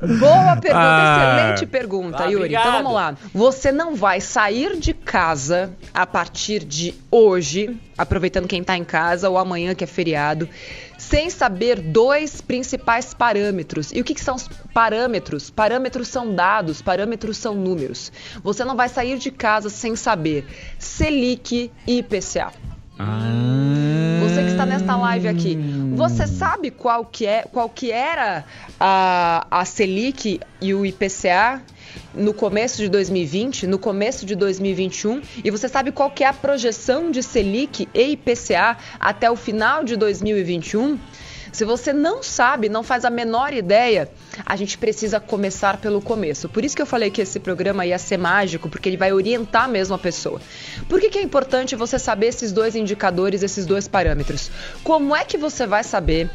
Boa 0.00 0.56
pergunta, 0.56 0.78
ah. 0.78 1.50
excelente 1.52 1.66
pergunta, 1.66 2.24
ah, 2.24 2.26
Yuri. 2.26 2.36
Obrigado. 2.36 2.68
Então 2.68 2.82
vamos 2.82 2.92
lá. 2.92 3.16
Você 3.34 3.72
não 3.72 3.96
vai 3.96 4.20
sair 4.20 4.78
de 4.78 4.94
casa 4.94 5.70
a 5.92 6.06
partir 6.06 6.64
de 6.64 6.94
hoje, 7.10 7.76
aproveitando 7.96 8.46
quem 8.46 8.60
está 8.60 8.76
em 8.76 8.84
casa 8.84 9.28
ou 9.28 9.36
amanhã 9.36 9.74
que 9.74 9.82
é 9.82 9.86
feriado, 9.86 10.48
sem 10.96 11.30
saber 11.30 11.80
dois 11.80 12.40
principais 12.40 13.12
parâmetros. 13.12 13.90
E 13.92 14.00
o 14.00 14.04
que, 14.04 14.14
que 14.14 14.20
são 14.20 14.36
os 14.36 14.48
parâmetros? 14.72 15.50
Parâmetros 15.50 16.08
são 16.08 16.32
dados, 16.32 16.80
parâmetros 16.80 17.36
são 17.36 17.54
números. 17.54 18.12
Você 18.42 18.64
não 18.64 18.76
vai 18.76 18.88
sair 18.88 19.18
de 19.18 19.32
casa 19.32 19.68
sem 19.68 19.96
saber 19.96 20.46
Selic 20.78 21.72
e 21.86 21.98
IPCA. 21.98 22.52
Ah. 22.98 24.18
Você 24.20 24.42
que 24.42 24.50
está 24.50 24.66
nesta 24.66 24.96
live 24.96 25.28
aqui, 25.28 25.56
você 25.94 26.26
sabe 26.26 26.70
qual 26.70 27.04
que 27.04 27.26
é, 27.26 27.42
qual 27.42 27.68
que 27.68 27.92
era 27.92 28.44
a, 28.78 29.46
a 29.50 29.64
Selic 29.64 30.40
e 30.60 30.74
o 30.74 30.84
IPCA 30.84 31.62
no 32.14 32.34
começo 32.34 32.78
de 32.78 32.88
2020, 32.88 33.66
no 33.66 33.78
começo 33.78 34.26
de 34.26 34.34
2021, 34.34 35.22
e 35.44 35.50
você 35.50 35.68
sabe 35.68 35.92
qual 35.92 36.10
que 36.10 36.24
é 36.24 36.26
a 36.26 36.32
projeção 36.32 37.10
de 37.10 37.22
Selic 37.22 37.88
e 37.94 38.12
IPCA 38.12 38.76
até 38.98 39.30
o 39.30 39.36
final 39.36 39.84
de 39.84 39.96
2021? 39.96 40.98
Se 41.52 41.64
você 41.64 41.92
não 41.92 42.22
sabe, 42.22 42.68
não 42.68 42.82
faz 42.82 43.04
a 43.04 43.10
menor 43.10 43.52
ideia, 43.52 44.10
a 44.44 44.56
gente 44.56 44.76
precisa 44.78 45.18
começar 45.20 45.78
pelo 45.78 46.00
começo. 46.00 46.48
Por 46.48 46.64
isso 46.64 46.76
que 46.76 46.82
eu 46.82 46.86
falei 46.86 47.10
que 47.10 47.22
esse 47.22 47.40
programa 47.40 47.86
ia 47.86 47.98
ser 47.98 48.16
mágico, 48.16 48.68
porque 48.68 48.88
ele 48.88 48.96
vai 48.96 49.12
orientar 49.12 49.68
mesmo 49.68 49.94
a 49.94 49.98
pessoa. 49.98 50.40
Por 50.88 51.00
que, 51.00 51.10
que 51.10 51.18
é 51.18 51.22
importante 51.22 51.76
você 51.76 51.98
saber 51.98 52.26
esses 52.26 52.52
dois 52.52 52.76
indicadores, 52.76 53.42
esses 53.42 53.66
dois 53.66 53.88
parâmetros? 53.88 54.50
Como 54.84 55.14
é 55.14 55.24
que 55.24 55.38
você 55.38 55.66
vai 55.66 55.82
saber 55.82 56.30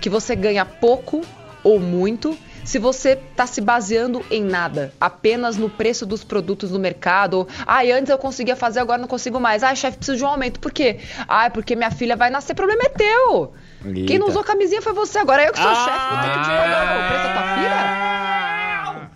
que 0.00 0.08
você 0.08 0.36
ganha 0.36 0.64
pouco 0.64 1.22
ou 1.62 1.80
muito 1.80 2.36
se 2.68 2.78
você 2.78 3.18
está 3.30 3.46
se 3.46 3.62
baseando 3.62 4.22
em 4.30 4.44
nada, 4.44 4.92
apenas 5.00 5.56
no 5.56 5.70
preço 5.70 6.04
dos 6.04 6.22
produtos 6.22 6.70
no 6.70 6.78
mercado, 6.78 7.38
ou, 7.38 7.48
ah, 7.66 7.80
antes 7.80 8.10
eu 8.10 8.18
conseguia 8.18 8.54
fazer, 8.54 8.80
agora 8.80 9.00
não 9.00 9.08
consigo 9.08 9.40
mais. 9.40 9.62
Ah, 9.62 9.74
chefe, 9.74 9.96
preciso 9.96 10.18
de 10.18 10.24
um 10.24 10.26
aumento. 10.26 10.60
Por 10.60 10.70
quê? 10.70 11.00
Ah, 11.26 11.46
é 11.46 11.48
porque 11.48 11.74
minha 11.74 11.90
filha 11.90 12.14
vai 12.14 12.28
nascer, 12.28 12.52
problema 12.52 12.82
é 12.82 12.90
teu. 12.90 13.54
Eita. 13.86 14.06
Quem 14.06 14.18
não 14.18 14.28
usou 14.28 14.44
camisinha 14.44 14.82
foi 14.82 14.92
você, 14.92 15.18
agora 15.18 15.44
eu 15.44 15.52
que 15.54 15.58
sou 15.58 15.66
ah, 15.66 15.74
chefe, 15.74 16.08
vou 16.10 16.18
ter 16.20 16.28
que 16.28 16.44
te 16.44 16.50
pagar 16.50 16.94
o 16.94 17.08
preço 17.08 17.24
da 17.24 17.32
tua 17.32 17.54
filha? 17.54 19.10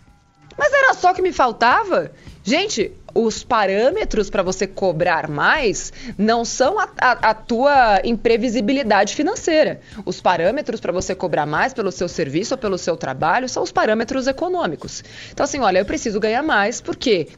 Mas 0.56 0.72
era 0.72 0.94
só 0.94 1.12
que 1.12 1.20
me 1.20 1.32
faltava. 1.32 2.10
Gente, 2.42 2.90
os 3.14 3.44
parâmetros 3.44 4.30
para 4.30 4.42
você 4.42 4.66
cobrar 4.66 5.28
mais 5.28 5.92
não 6.16 6.44
são 6.44 6.78
a, 6.78 6.88
a, 7.00 7.30
a, 7.30 7.34
tua 7.34 8.00
imprevisibilidade 8.04 9.14
financeira. 9.14 9.80
Os 10.04 10.20
parâmetros 10.20 10.80
para 10.80 10.92
você 10.92 11.14
cobrar 11.14 11.46
mais 11.46 11.72
pelo 11.74 11.92
seu 11.92 12.08
serviço 12.08 12.54
ou 12.54 12.58
pelo 12.58 12.78
seu 12.78 12.96
trabalho 12.96 13.48
são 13.48 13.62
os 13.62 13.72
parâmetros 13.72 14.26
econômicos. 14.26 15.04
Então, 15.32 15.44
assim, 15.44 15.60
olha, 15.60 15.78
eu 15.78 15.84
preciso 15.84 16.18
ganhar 16.18 16.42
mais 16.42 16.80
porque 16.80 17.28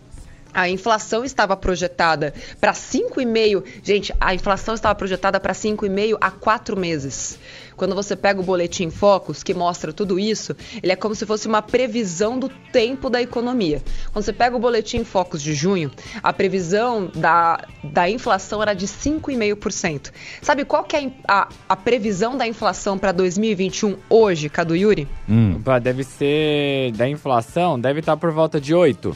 a 0.55 0.69
inflação 0.69 1.25
estava 1.25 1.57
projetada 1.57 2.33
para 2.61 2.73
5,5. 2.73 3.65
Gente, 3.83 4.15
a 4.21 4.35
inflação 4.35 4.75
estava 4.75 4.95
projetada 4.95 5.41
para 5.41 5.53
5,5 5.53 6.17
há 6.21 6.31
quatro 6.31 6.77
meses. 6.77 7.39
Quando 7.77 7.95
você 7.95 8.15
pega 8.15 8.41
o 8.41 8.43
boletim 8.45 8.89
Focus, 8.91 9.43
que 9.43 9.53
mostra 9.53 9.93
tudo 9.93 10.19
isso, 10.19 10.57
ele 10.83 10.93
é 10.93 10.97
como 10.97 11.15
se 11.15 11.27
fosse 11.27 11.49
uma 11.49 11.61
previsão 11.61 12.39
do 12.39 12.49
tempo 12.73 13.11
da 13.11 13.21
economia. 13.21 13.83
Quando 14.13 14.25
você 14.25 14.33
pega 14.33 14.57
o 14.57 14.61
boletim 14.61 15.03
Focus 15.03 15.43
de 15.43 15.55
junho, 15.55 15.91
a 16.23 16.33
previsão 16.33 17.11
da, 17.15 17.67
da 17.83 18.09
inflação 18.09 18.63
era 18.63 18.75
de 18.75 18.87
5,5%. 18.87 20.13
Sabe 20.41 20.65
qual 20.65 20.85
que 20.85 20.97
é 20.97 21.11
a, 21.27 21.49
a 21.69 21.77
previsão 21.77 22.37
da 22.37 22.47
inflação 22.47 22.97
para 22.97 23.11
2021 23.13 23.97
hoje, 24.09 24.49
Cadu 24.49 24.77
Yuri? 24.77 25.09
Hum. 25.29 25.61
Deve 25.83 26.05
ser 26.05 26.93
da 26.93 27.09
inflação, 27.09 27.81
deve 27.81 28.01
estar 28.01 28.17
por 28.17 28.31
volta 28.31 28.61
de 28.61 28.73
8%. 28.73 29.15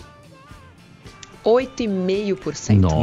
8,5%. 1.49 2.81
Nossa, 2.81 3.03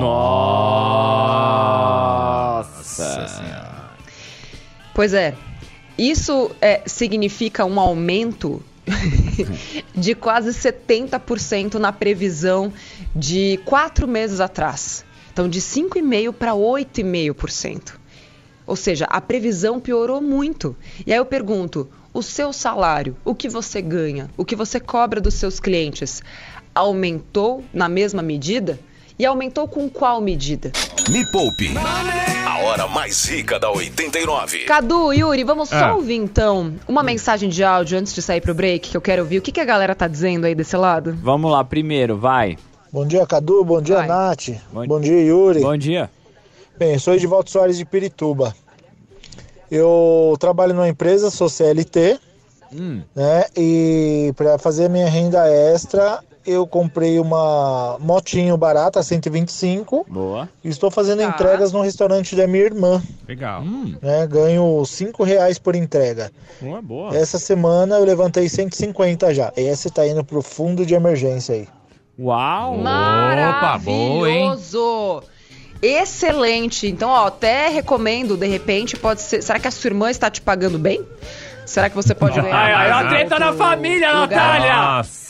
Nossa 3.04 3.28
Senhora. 3.28 3.92
Pois 4.94 5.14
é. 5.14 5.36
Isso 5.98 6.52
é, 6.62 6.84
significa 6.86 7.66
um 7.66 7.80
aumento 7.80 8.62
de 9.96 10.14
quase 10.14 10.50
70% 10.52 11.76
na 11.76 11.92
previsão 11.92 12.72
de 13.16 13.60
quatro 13.66 14.08
meses 14.08 14.40
atrás. 14.40 15.06
Então, 15.32 15.50
de 15.50 15.60
5,5% 15.60 16.34
para 16.34 16.52
8,5%. 16.52 17.94
Ou 18.68 18.76
seja, 18.76 19.06
a 19.06 19.22
previsão 19.22 19.80
piorou 19.80 20.22
muito. 20.22 20.76
E 21.06 21.12
aí 21.12 21.18
eu 21.18 21.26
pergunto: 21.26 21.88
o 22.14 22.24
seu 22.24 22.54
salário, 22.54 23.16
o 23.26 23.36
que 23.36 23.50
você 23.50 23.82
ganha, 23.82 24.30
o 24.38 24.46
que 24.46 24.56
você 24.56 24.80
cobra 24.80 25.20
dos 25.20 25.34
seus 25.34 25.60
clientes, 25.60 26.24
aumentou 26.76 27.64
na 27.74 27.88
mesma 27.88 28.22
medida? 28.22 28.78
E 29.18 29.26
aumentou 29.26 29.66
com 29.66 29.90
qual 29.90 30.20
medida? 30.20 30.74
Me 31.10 31.26
Poupe. 31.32 31.74
A 32.46 32.60
hora 32.66 32.86
mais 32.86 33.24
rica 33.24 33.58
da 33.58 33.72
89. 33.72 34.66
Cadu, 34.66 35.14
Yuri, 35.14 35.46
vamos 35.46 35.70
só 35.70 35.76
ah. 35.76 35.96
ouvir 35.96 36.16
então 36.16 36.76
uma 36.86 37.02
mensagem 37.02 37.48
de 37.48 37.64
áudio 37.64 37.98
antes 37.98 38.14
de 38.14 38.22
sair 38.22 38.42
pro 38.42 38.54
break, 38.54 38.90
que 38.90 38.98
eu 38.98 39.02
quero 39.02 39.22
ouvir. 39.22 39.38
O 39.38 39.42
que, 39.42 39.54
que 39.54 39.62
a 39.62 39.66
galera 39.66 39.96
tá 39.96 40.06
dizendo 40.06 40.44
aí 40.44 40.54
desse 40.54 40.76
lado? 40.76 41.18
Vamos 41.22 41.50
lá, 41.50 41.64
primeiro, 41.64 42.18
vai. 42.18 42.58
Bom 42.92 43.08
dia, 43.08 43.26
Cadu. 43.26 43.64
Bom 43.64 43.82
dia, 43.82 43.98
vai. 43.98 44.08
Nath. 44.08 44.50
Bom, 44.74 44.86
Bom 44.86 45.00
dia, 45.00 45.22
Yuri. 45.22 45.62
Bom 45.62 45.78
dia. 45.78 46.10
Bem, 46.78 47.00
sou 47.00 47.14
Edivaldo 47.14 47.50
Soares 47.50 47.78
de 47.78 47.86
Pirituba. 47.86 48.54
Eu 49.72 50.36
trabalho 50.40 50.74
numa 50.74 50.90
empresa, 50.90 51.32
sou 51.32 51.48
CLT, 51.48 52.20
hum. 52.74 53.02
né? 53.16 53.46
E 53.56 54.34
para 54.36 54.58
fazer 54.58 54.90
minha 54.90 55.10
renda 55.10 55.48
extra, 55.48 56.22
eu 56.46 56.66
comprei 56.68 57.20
uma 57.20 57.98
motinho 58.00 58.56
barata, 58.58 59.02
125. 59.02 60.06
Boa. 60.08 60.50
E 60.64 60.70
estou 60.70 60.92
fazendo 60.92 61.20
tá. 61.20 61.26
entregas 61.26 61.72
no 61.72 61.82
restaurante 61.82 62.36
da 62.36 62.48
minha 62.48 62.64
irmã. 62.64 63.02
Legal. 63.28 63.62
Hum. 63.62 63.96
Né, 64.02 64.28
ganho 64.28 64.86
5 64.86 65.24
reais 65.24 65.58
por 65.58 65.76
entrega. 65.76 66.32
Boa, 66.62 66.82
boa. 66.82 67.16
Essa 67.16 67.40
semana 67.40 67.96
eu 67.96 68.06
levantei 68.06 68.48
150 68.48 69.34
já. 69.34 69.52
Esse 69.58 69.90
tá 69.90 70.08
indo 70.08 70.24
pro 70.24 70.42
fundo 70.42 70.86
de 70.86 70.94
emergência 70.94 71.56
aí. 71.56 71.68
Uau! 72.18 72.78
Maravilhoso! 72.78 73.58
Opa, 73.58 73.78
boa, 73.78 74.32
hein? 74.32 75.36
Excelente. 75.82 76.88
Então, 76.88 77.10
ó, 77.10 77.28
até 77.28 77.68
recomendo, 77.68 78.38
de 78.38 78.48
repente, 78.48 78.96
pode 78.96 79.22
ser. 79.22 79.42
Será 79.44 79.60
que 79.60 79.68
a 79.68 79.72
sua 79.72 79.90
irmã 79.90 80.10
está 80.10 80.30
te 80.30 80.42
pagando 80.42 80.80
bem? 80.80 81.06
Será 81.66 81.90
que 81.90 81.96
você 81.96 82.16
pode 82.16 82.40
ganhar? 82.40 82.56
Ai, 82.56 82.74
ai, 82.74 82.92
a 82.92 83.10
treta 83.10 83.40
na 83.40 83.54
família, 83.54 84.14
Natália! 84.14 84.76
Nossa. 84.76 85.25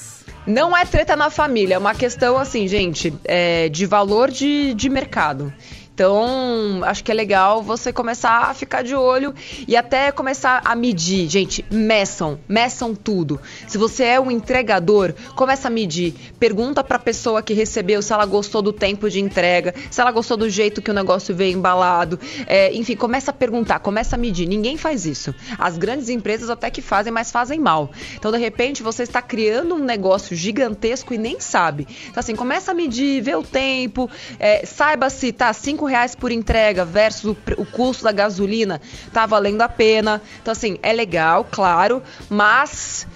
Não 0.45 0.75
é 0.77 0.85
treta 0.85 1.15
na 1.15 1.29
família, 1.29 1.75
é 1.75 1.77
uma 1.77 1.95
questão, 1.95 2.37
assim, 2.37 2.67
gente, 2.67 3.13
é, 3.23 3.67
de 3.69 3.85
valor 3.85 4.29
de, 4.29 4.73
de 4.73 4.89
mercado. 4.89 5.51
Então, 5.95 6.81
acho 6.83 7.05
que 7.05 7.09
é 7.09 7.15
legal 7.15 7.63
você 7.63 7.93
começar 7.93 8.49
a 8.49 8.53
ficar 8.53 8.83
de 8.83 8.93
olho 8.93 9.33
e 9.65 9.77
até 9.77 10.11
começar 10.11 10.61
a 10.65 10.75
medir. 10.75 11.29
Gente, 11.29 11.63
meçam, 11.71 12.37
meçam 12.49 12.93
tudo. 12.93 13.39
Se 13.65 13.77
você 13.77 14.03
é 14.03 14.19
um 14.19 14.29
entregador, 14.29 15.13
começa 15.37 15.69
a 15.69 15.71
medir. 15.71 16.13
Pergunta 16.37 16.83
para 16.83 16.97
a 16.97 16.99
pessoa 16.99 17.41
que 17.41 17.53
recebeu 17.53 18.01
se 18.01 18.11
ela 18.11 18.25
gostou 18.25 18.61
do 18.61 18.73
tempo 18.73 19.09
de 19.09 19.21
entrega, 19.21 19.73
se 19.89 20.01
ela 20.01 20.11
gostou 20.11 20.35
do 20.35 20.49
jeito 20.49 20.81
que 20.81 20.91
o 20.91 20.93
negócio 20.93 21.33
veio 21.33 21.57
embalado. 21.57 22.19
É, 22.45 22.73
enfim, 22.73 22.97
começa 22.97 23.31
a 23.31 23.33
perguntar, 23.33 23.79
começa 23.79 24.17
a 24.17 24.19
medir. 24.19 24.45
Ninguém 24.45 24.75
faz 24.75 25.05
isso. 25.05 25.33
As 25.57 25.77
grandes 25.77 26.09
empresas 26.09 26.49
até 26.49 26.69
que 26.69 26.81
fazem, 26.81 27.13
mas 27.13 27.31
fazem 27.31 27.57
mal. 27.57 27.89
Então, 28.17 28.33
de 28.33 28.37
repente, 28.37 28.83
você 28.83 29.03
está 29.03 29.21
criando 29.21 29.75
um 29.75 29.79
negócio 29.79 30.35
gigantesco 30.35 31.13
e 31.13 31.17
nem 31.17 31.39
sabe. 31.39 31.87
Então, 32.09 32.19
assim, 32.19 32.35
começa 32.35 32.71
a 32.71 32.73
medir, 32.73 33.21
vê 33.21 33.33
o 33.33 33.43
tempo, 33.43 34.11
é, 34.37 34.65
saiba 34.65 35.09
se 35.09 35.31
tá 35.31 35.53
cinco 35.85 35.87
reais 35.87 36.15
por 36.15 36.31
entrega 36.31 36.83
versus 36.83 37.25
o, 37.25 37.37
o 37.57 37.65
custo 37.65 38.03
da 38.03 38.11
gasolina, 38.11 38.81
tá 39.13 39.25
valendo 39.25 39.61
a 39.61 39.69
pena. 39.69 40.21
Então, 40.41 40.51
assim, 40.51 40.77
é 40.81 40.91
legal, 40.91 41.47
claro, 41.49 42.01
mas 42.29 43.07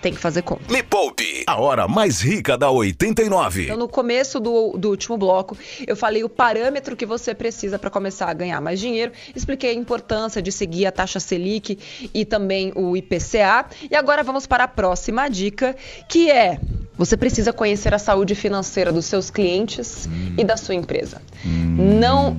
tem 0.00 0.12
que 0.12 0.20
fazer 0.20 0.42
conta. 0.42 0.72
Me 0.72 0.82
Poupe, 0.82 1.44
a 1.46 1.60
hora 1.60 1.86
mais 1.86 2.20
rica 2.20 2.56
da 2.56 2.70
89. 2.70 3.64
Então, 3.64 3.76
no 3.76 3.88
começo 3.88 4.40
do, 4.40 4.76
do 4.76 4.90
último 4.90 5.16
bloco, 5.16 5.56
eu 5.86 5.96
falei 5.96 6.24
o 6.24 6.28
parâmetro 6.28 6.96
que 6.96 7.04
você 7.04 7.34
precisa 7.34 7.78
para 7.78 7.90
começar 7.90 8.28
a 8.28 8.34
ganhar 8.34 8.60
mais 8.60 8.80
dinheiro, 8.80 9.12
expliquei 9.34 9.70
a 9.70 9.74
importância 9.74 10.40
de 10.40 10.50
seguir 10.50 10.86
a 10.86 10.92
taxa 10.92 11.20
Selic 11.20 11.78
e 12.14 12.24
também 12.24 12.72
o 12.74 12.96
IPCA. 12.96 13.66
E 13.90 13.94
agora 13.94 14.22
vamos 14.22 14.46
para 14.46 14.64
a 14.64 14.68
próxima 14.68 15.28
dica, 15.28 15.76
que 16.08 16.30
é 16.30 16.60
você 16.96 17.16
precisa 17.16 17.52
conhecer 17.52 17.94
a 17.94 17.98
saúde 17.98 18.34
financeira 18.34 18.92
dos 18.92 19.04
seus 19.06 19.30
clientes 19.30 20.06
hum. 20.06 20.34
e 20.36 20.44
da 20.44 20.56
sua 20.56 20.74
empresa. 20.74 21.22
Hum. 21.46 21.98
Não 22.00 22.36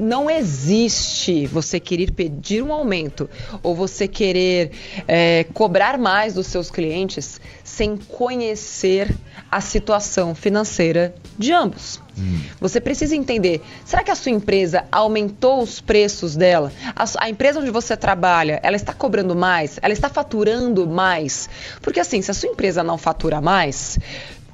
não 0.00 0.30
existe 0.30 1.46
você 1.46 1.78
querer 1.78 2.12
pedir 2.12 2.62
um 2.62 2.72
aumento 2.72 3.28
ou 3.62 3.74
você 3.74 4.08
querer 4.08 4.72
é, 5.06 5.44
cobrar 5.52 5.98
mais 5.98 6.34
dos 6.34 6.46
seus 6.46 6.70
clientes 6.70 7.40
sem 7.62 7.96
conhecer 7.96 9.14
a 9.50 9.60
situação 9.60 10.34
financeira 10.34 11.14
de 11.38 11.52
ambos. 11.52 12.00
Hum. 12.18 12.40
Você 12.60 12.80
precisa 12.80 13.14
entender: 13.14 13.62
será 13.84 14.02
que 14.02 14.10
a 14.10 14.14
sua 14.14 14.32
empresa 14.32 14.84
aumentou 14.90 15.62
os 15.62 15.80
preços 15.80 16.34
dela? 16.34 16.72
A, 16.96 17.04
a, 17.24 17.30
empresa 17.30 17.60
onde 17.60 17.70
você 17.70 17.96
trabalha, 17.96 18.58
ela 18.62 18.76
está 18.76 18.92
cobrando 18.92 19.36
mais? 19.36 19.78
Ela 19.82 19.92
está 19.92 20.08
faturando 20.08 20.86
mais? 20.86 21.48
Porque 21.82 22.00
assim, 22.00 22.22
se 22.22 22.30
a 22.30 22.34
sua 22.34 22.48
empresa 22.48 22.82
não 22.82 22.98
fatura 22.98 23.40
mais, 23.40 23.98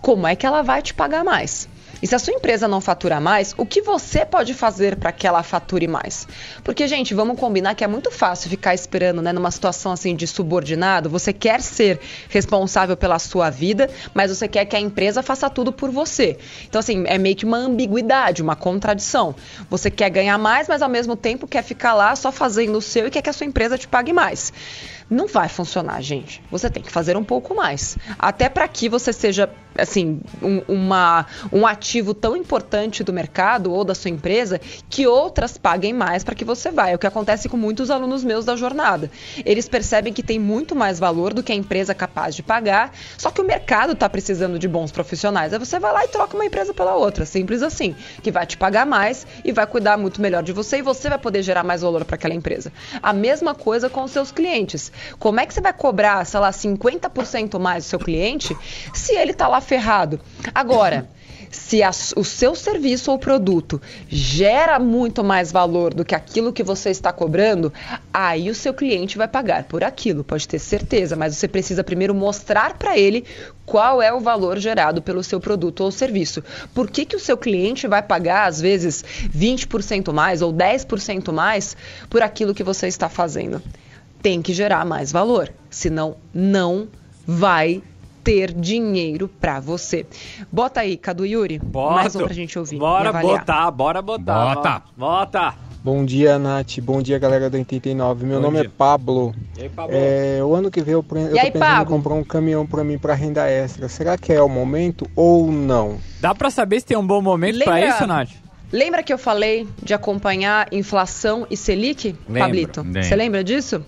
como 0.00 0.26
é 0.26 0.36
que 0.36 0.46
ela 0.46 0.62
vai 0.62 0.82
te 0.82 0.94
pagar 0.94 1.24
mais? 1.24 1.68
E 2.02 2.06
se 2.06 2.14
a 2.14 2.18
sua 2.18 2.34
empresa 2.34 2.68
não 2.68 2.80
fatura 2.80 3.20
mais, 3.20 3.54
o 3.56 3.64
que 3.64 3.80
você 3.80 4.24
pode 4.24 4.52
fazer 4.54 4.96
para 4.96 5.12
que 5.12 5.26
ela 5.26 5.42
fature 5.42 5.88
mais? 5.88 6.28
Porque, 6.62 6.86
gente, 6.86 7.14
vamos 7.14 7.38
combinar 7.38 7.74
que 7.74 7.82
é 7.82 7.86
muito 7.86 8.10
fácil 8.10 8.50
ficar 8.50 8.74
esperando, 8.74 9.22
né, 9.22 9.32
numa 9.32 9.50
situação 9.50 9.92
assim 9.92 10.14
de 10.14 10.26
subordinado. 10.26 11.08
Você 11.08 11.32
quer 11.32 11.60
ser 11.62 11.98
responsável 12.28 12.96
pela 12.96 13.18
sua 13.18 13.48
vida, 13.50 13.88
mas 14.12 14.30
você 14.30 14.46
quer 14.46 14.64
que 14.66 14.76
a 14.76 14.80
empresa 14.80 15.22
faça 15.22 15.48
tudo 15.48 15.72
por 15.72 15.90
você. 15.90 16.38
Então, 16.68 16.78
assim, 16.78 17.04
é 17.06 17.16
meio 17.18 17.34
que 17.34 17.44
uma 17.44 17.58
ambiguidade, 17.58 18.42
uma 18.42 18.56
contradição. 18.56 19.34
Você 19.70 19.90
quer 19.90 20.10
ganhar 20.10 20.38
mais, 20.38 20.68
mas 20.68 20.82
ao 20.82 20.88
mesmo 20.88 21.16
tempo 21.16 21.46
quer 21.46 21.62
ficar 21.62 21.94
lá 21.94 22.14
só 22.14 22.30
fazendo 22.30 22.76
o 22.76 22.82
seu 22.82 23.06
e 23.06 23.10
quer 23.10 23.22
que 23.22 23.30
a 23.30 23.32
sua 23.32 23.46
empresa 23.46 23.78
te 23.78 23.88
pague 23.88 24.12
mais. 24.12 24.52
Não 25.08 25.28
vai 25.28 25.48
funcionar, 25.48 26.00
gente. 26.00 26.42
Você 26.50 26.68
tem 26.68 26.82
que 26.82 26.90
fazer 26.90 27.16
um 27.16 27.22
pouco 27.22 27.54
mais. 27.54 27.96
Até 28.18 28.48
para 28.48 28.66
que 28.66 28.88
você 28.88 29.12
seja, 29.12 29.48
assim, 29.78 30.20
um, 30.42 30.62
uma, 30.66 31.26
um 31.52 31.64
ativo 31.64 32.12
tão 32.12 32.36
importante 32.36 33.04
do 33.04 33.12
mercado 33.12 33.72
ou 33.72 33.84
da 33.84 33.94
sua 33.94 34.10
empresa 34.10 34.60
que 34.90 35.06
outras 35.06 35.56
paguem 35.56 35.92
mais 35.92 36.24
para 36.24 36.34
que 36.34 36.44
você 36.44 36.72
vá. 36.72 36.88
É 36.88 36.96
o 36.96 36.98
que 36.98 37.06
acontece 37.06 37.48
com 37.48 37.56
muitos 37.56 37.88
alunos 37.88 38.24
meus 38.24 38.44
da 38.44 38.56
jornada. 38.56 39.08
Eles 39.44 39.68
percebem 39.68 40.12
que 40.12 40.24
tem 40.24 40.40
muito 40.40 40.74
mais 40.74 40.98
valor 40.98 41.32
do 41.32 41.40
que 41.42 41.52
a 41.52 41.56
empresa 41.56 41.92
é 41.92 41.94
capaz 41.94 42.34
de 42.34 42.42
pagar, 42.42 42.92
só 43.16 43.30
que 43.30 43.40
o 43.40 43.44
mercado 43.44 43.92
está 43.92 44.08
precisando 44.08 44.58
de 44.58 44.66
bons 44.66 44.90
profissionais. 44.90 45.52
Aí 45.52 45.58
você 45.58 45.78
vai 45.78 45.92
lá 45.92 46.04
e 46.04 46.08
troca 46.08 46.34
uma 46.34 46.44
empresa 46.44 46.74
pela 46.74 46.96
outra. 46.96 47.24
Simples 47.24 47.62
assim. 47.62 47.94
Que 48.24 48.32
vai 48.32 48.44
te 48.44 48.56
pagar 48.56 48.84
mais 48.84 49.24
e 49.44 49.52
vai 49.52 49.68
cuidar 49.68 49.96
muito 49.96 50.20
melhor 50.20 50.42
de 50.42 50.52
você 50.52 50.78
e 50.78 50.82
você 50.82 51.08
vai 51.08 51.18
poder 51.18 51.42
gerar 51.44 51.62
mais 51.62 51.82
valor 51.82 52.04
para 52.04 52.16
aquela 52.16 52.34
empresa. 52.34 52.72
A 53.00 53.12
mesma 53.12 53.54
coisa 53.54 53.88
com 53.88 54.02
os 54.02 54.10
seus 54.10 54.32
clientes. 54.32 54.90
Como 55.18 55.40
é 55.40 55.46
que 55.46 55.54
você 55.54 55.60
vai 55.60 55.72
cobrar, 55.72 56.24
sei 56.24 56.40
lá, 56.40 56.50
50% 56.50 57.58
mais 57.58 57.84
do 57.84 57.88
seu 57.88 57.98
cliente 57.98 58.56
se 58.92 59.14
ele 59.14 59.32
está 59.32 59.48
lá 59.48 59.60
ferrado? 59.60 60.20
Agora, 60.54 61.08
se 61.50 61.82
a, 61.82 61.90
o 62.16 62.24
seu 62.24 62.54
serviço 62.54 63.10
ou 63.10 63.18
produto 63.18 63.80
gera 64.08 64.78
muito 64.78 65.22
mais 65.24 65.52
valor 65.52 65.94
do 65.94 66.04
que 66.04 66.14
aquilo 66.14 66.52
que 66.52 66.62
você 66.62 66.90
está 66.90 67.12
cobrando, 67.12 67.72
aí 68.12 68.50
o 68.50 68.54
seu 68.54 68.74
cliente 68.74 69.18
vai 69.18 69.28
pagar 69.28 69.64
por 69.64 69.82
aquilo, 69.84 70.24
pode 70.24 70.46
ter 70.46 70.58
certeza, 70.58 71.16
mas 71.16 71.36
você 71.36 71.48
precisa 71.48 71.84
primeiro 71.84 72.14
mostrar 72.14 72.76
para 72.78 72.98
ele 72.98 73.24
qual 73.64 74.00
é 74.00 74.12
o 74.12 74.20
valor 74.20 74.58
gerado 74.58 75.02
pelo 75.02 75.24
seu 75.24 75.40
produto 75.40 75.80
ou 75.80 75.90
serviço. 75.90 76.42
Por 76.74 76.90
que, 76.90 77.04
que 77.04 77.16
o 77.16 77.20
seu 77.20 77.36
cliente 77.36 77.86
vai 77.86 78.02
pagar, 78.02 78.46
às 78.46 78.60
vezes, 78.60 79.04
20% 79.34 80.12
mais 80.12 80.42
ou 80.42 80.52
10% 80.52 81.32
mais 81.32 81.76
por 82.08 82.22
aquilo 82.22 82.54
que 82.54 82.62
você 82.62 82.86
está 82.86 83.08
fazendo? 83.08 83.62
Tem 84.22 84.42
que 84.42 84.52
gerar 84.52 84.84
mais 84.84 85.12
valor, 85.12 85.52
senão 85.70 86.16
não 86.34 86.88
vai 87.26 87.82
ter 88.24 88.52
dinheiro 88.52 89.28
para 89.28 89.60
você. 89.60 90.04
Bota 90.50 90.80
aí, 90.80 90.96
Cadu 90.96 91.24
Yuri. 91.24 91.58
Bota. 91.60 91.94
Mais 91.94 92.16
um 92.16 92.24
pra 92.24 92.34
gente 92.34 92.58
ouvir. 92.58 92.78
Bora 92.78 93.12
botar, 93.12 93.70
bora 93.70 94.02
botar. 94.02 94.54
Bota. 94.54 94.82
Bota. 94.96 95.54
Bom 95.86 96.04
dia, 96.04 96.36
Nath. 96.36 96.80
Bom 96.80 97.00
dia, 97.00 97.16
galera 97.16 97.48
do 97.48 97.56
89. 97.56 98.26
Meu 98.26 98.38
Bom 98.38 98.42
nome 98.42 98.58
dia. 98.58 98.66
é 98.66 98.70
Pablo. 98.76 99.32
E 99.56 99.62
aí, 99.62 99.68
Pablo? 99.68 99.94
É, 99.96 100.42
o 100.42 100.52
ano 100.52 100.68
que 100.68 100.82
vem 100.82 100.94
eu, 100.94 100.98
eu 100.98 101.04
tô 101.04 101.16
aí, 101.16 101.52
pensando 101.52 101.60
Pablo? 101.60 101.82
em 101.82 101.86
comprar 101.86 102.14
um 102.14 102.24
caminhão 102.24 102.66
para 102.66 102.82
mim 102.82 102.98
para 102.98 103.14
renda 103.14 103.48
extra. 103.48 103.88
Será 103.88 104.18
que 104.18 104.32
é 104.32 104.42
o 104.42 104.48
momento 104.48 105.08
ou 105.14 105.52
não? 105.52 105.98
Dá 106.20 106.34
para 106.34 106.50
saber 106.50 106.80
se 106.80 106.86
tem 106.86 106.96
um 106.96 107.06
bom 107.06 107.22
momento 107.22 107.62
para 107.62 107.86
isso, 107.86 108.04
Nath? 108.04 108.30
Lembra 108.72 109.04
que 109.04 109.12
eu 109.12 109.18
falei 109.18 109.68
de 109.80 109.94
acompanhar 109.94 110.66
inflação 110.72 111.46
e 111.48 111.56
Selic, 111.56 112.16
lembra, 112.28 112.40
Pablito? 112.40 112.82
Você 112.82 113.14
lembra 113.14 113.44
disso? 113.44 113.84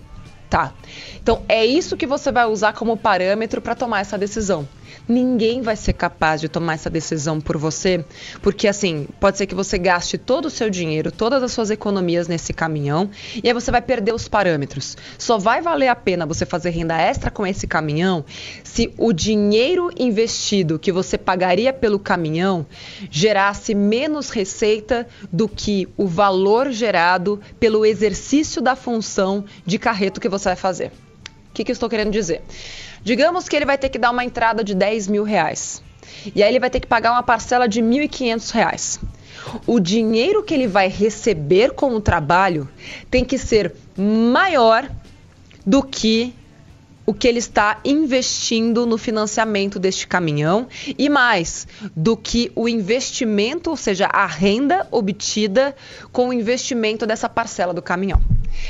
Tá. 0.49 0.73
Então 1.21 1.43
é 1.47 1.63
isso 1.65 1.95
que 1.95 2.07
você 2.07 2.31
vai 2.31 2.45
usar 2.45 2.73
como 2.73 2.97
parâmetro 2.97 3.61
para 3.61 3.75
tomar 3.75 3.99
essa 3.99 4.17
decisão. 4.17 4.67
Ninguém 5.09 5.63
vai 5.63 5.75
ser 5.75 5.93
capaz 5.93 6.39
de 6.39 6.47
tomar 6.47 6.75
essa 6.75 6.87
decisão 6.87 7.41
por 7.41 7.57
você, 7.57 8.05
porque 8.43 8.67
assim, 8.67 9.07
pode 9.19 9.39
ser 9.39 9.47
que 9.47 9.55
você 9.55 9.75
gaste 9.75 10.19
todo 10.19 10.45
o 10.45 10.49
seu 10.51 10.69
dinheiro, 10.69 11.11
todas 11.11 11.41
as 11.41 11.51
suas 11.51 11.71
economias 11.71 12.27
nesse 12.27 12.53
caminhão, 12.53 13.09
e 13.43 13.47
aí 13.47 13.53
você 13.53 13.71
vai 13.71 13.81
perder 13.81 14.13
os 14.13 14.27
parâmetros. 14.27 14.95
Só 15.17 15.39
vai 15.39 15.63
valer 15.63 15.87
a 15.87 15.95
pena 15.95 16.27
você 16.27 16.45
fazer 16.45 16.69
renda 16.69 16.95
extra 16.95 17.31
com 17.31 17.47
esse 17.47 17.65
caminhão 17.65 18.23
se 18.63 18.93
o 18.99 19.11
dinheiro 19.11 19.89
investido 19.97 20.77
que 20.77 20.91
você 20.91 21.17
pagaria 21.17 21.73
pelo 21.73 21.97
caminhão 21.97 22.67
gerasse 23.09 23.73
menos 23.73 24.29
receita 24.29 25.07
do 25.33 25.49
que 25.49 25.87
o 25.97 26.05
valor 26.05 26.71
gerado 26.71 27.41
pelo 27.59 27.83
exercício 27.83 28.61
da 28.61 28.75
função 28.75 29.43
de 29.65 29.79
carreto 29.79 30.21
que 30.21 30.29
você 30.29 30.49
vai 30.49 30.55
fazer. 30.55 30.91
O 31.49 31.53
que, 31.53 31.63
que 31.63 31.71
eu 31.71 31.73
estou 31.73 31.89
querendo 31.89 32.11
dizer? 32.11 32.43
Digamos 33.03 33.47
que 33.47 33.55
ele 33.55 33.65
vai 33.65 33.77
ter 33.77 33.89
que 33.89 33.97
dar 33.97 34.11
uma 34.11 34.23
entrada 34.23 34.63
de 34.63 34.75
10 34.75 35.07
mil 35.07 35.23
reais. 35.23 35.81
E 36.35 36.43
aí 36.43 36.49
ele 36.49 36.59
vai 36.59 36.69
ter 36.69 36.79
que 36.79 36.87
pagar 36.87 37.11
uma 37.11 37.23
parcela 37.23 37.67
de 37.67 37.81
1.500 37.81 38.51
reais. 38.51 38.99
O 39.65 39.79
dinheiro 39.79 40.43
que 40.43 40.53
ele 40.53 40.67
vai 40.67 40.87
receber 40.87 41.71
com 41.71 41.93
o 41.95 42.01
trabalho 42.01 42.69
tem 43.09 43.23
que 43.23 43.37
ser 43.37 43.73
maior 43.97 44.89
do 45.65 45.81
que 45.81 46.33
o 47.05 47.13
que 47.13 47.27
ele 47.27 47.39
está 47.39 47.79
investindo 47.83 48.85
no 48.85 48.95
financiamento 48.95 49.79
deste 49.79 50.05
caminhão 50.05 50.67
e 50.95 51.09
mais 51.09 51.67
do 51.95 52.15
que 52.15 52.51
o 52.55 52.69
investimento, 52.69 53.71
ou 53.71 53.75
seja, 53.75 54.05
a 54.05 54.27
renda 54.27 54.87
obtida 54.91 55.75
com 56.11 56.29
o 56.29 56.33
investimento 56.33 57.07
dessa 57.07 57.27
parcela 57.27 57.73
do 57.73 57.81
caminhão. 57.81 58.21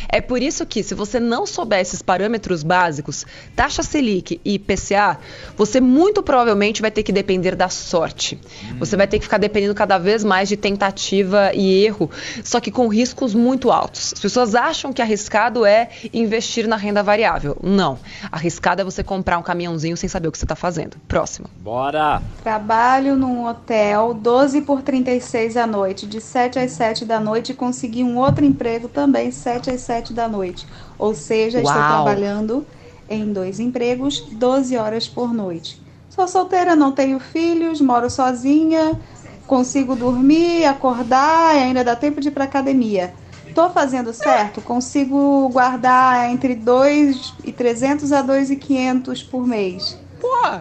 É 0.07 0.21
por 0.21 0.41
isso 0.41 0.65
que, 0.65 0.83
se 0.83 0.93
você 0.93 1.19
não 1.19 1.45
souber 1.45 1.79
esses 1.79 2.01
parâmetros 2.01 2.63
básicos, 2.63 3.25
taxa 3.55 3.83
Selic 3.83 4.39
e 4.43 4.55
IPCA, 4.55 5.17
você 5.55 5.79
muito 5.81 6.21
provavelmente 6.21 6.81
vai 6.81 6.91
ter 6.91 7.03
que 7.03 7.11
depender 7.11 7.55
da 7.55 7.69
sorte. 7.69 8.39
Você 8.77 8.95
vai 8.95 9.07
ter 9.07 9.19
que 9.19 9.25
ficar 9.25 9.37
dependendo 9.37 9.75
cada 9.75 9.97
vez 9.97 10.23
mais 10.23 10.49
de 10.49 10.57
tentativa 10.57 11.51
e 11.53 11.83
erro, 11.85 12.09
só 12.43 12.59
que 12.59 12.71
com 12.71 12.87
riscos 12.87 13.33
muito 13.33 13.71
altos. 13.71 14.13
As 14.13 14.19
pessoas 14.19 14.55
acham 14.55 14.91
que 14.93 15.01
arriscado 15.01 15.65
é 15.65 15.89
investir 16.13 16.67
na 16.67 16.75
renda 16.75 17.01
variável. 17.03 17.57
Não. 17.61 17.99
Arriscado 18.31 18.81
é 18.81 18.85
você 18.85 19.03
comprar 19.03 19.37
um 19.37 19.43
caminhãozinho 19.43 19.97
sem 19.97 20.09
saber 20.09 20.27
o 20.27 20.31
que 20.31 20.37
você 20.37 20.45
está 20.45 20.55
fazendo. 20.55 20.97
Próximo. 21.07 21.49
Bora! 21.61 22.21
Trabalho 22.43 23.15
num 23.15 23.45
hotel 23.45 24.13
12 24.13 24.61
por 24.61 24.81
36 24.81 25.57
à 25.57 25.67
noite, 25.67 26.05
de 26.05 26.21
7 26.21 26.59
às 26.59 26.71
7 26.71 27.05
da 27.05 27.19
noite, 27.19 27.51
e 27.51 27.55
consegui 27.55 28.03
um 28.03 28.17
outro 28.17 28.45
emprego 28.45 28.87
também 28.87 29.31
7 29.31 29.68
às 29.71 29.81
7 29.81 30.13
da 30.13 30.27
noite. 30.27 30.65
Ou 30.97 31.13
seja, 31.13 31.59
Uau. 31.59 31.67
estou 31.67 31.83
trabalhando 31.83 32.65
em 33.09 33.31
dois 33.31 33.59
empregos, 33.59 34.21
12 34.31 34.77
horas 34.77 35.07
por 35.07 35.33
noite. 35.33 35.81
Sou 36.09 36.27
solteira, 36.27 36.75
não 36.75 36.91
tenho 36.91 37.19
filhos, 37.19 37.79
moro 37.81 38.09
sozinha, 38.09 38.99
consigo 39.47 39.95
dormir, 39.95 40.65
acordar 40.65 41.55
e 41.55 41.59
ainda 41.59 41.83
dá 41.83 41.95
tempo 41.95 42.19
de 42.21 42.27
ir 42.27 42.31
para 42.31 42.43
academia. 42.43 43.13
Tô 43.53 43.69
fazendo 43.69 44.13
certo? 44.13 44.61
Consigo 44.61 45.49
guardar 45.49 46.29
entre 46.29 46.55
2.300 46.55 48.11
a 48.11 48.21
2.500 48.21 49.23
por 49.23 49.45
mês. 49.45 49.97
Pô! 50.19 50.59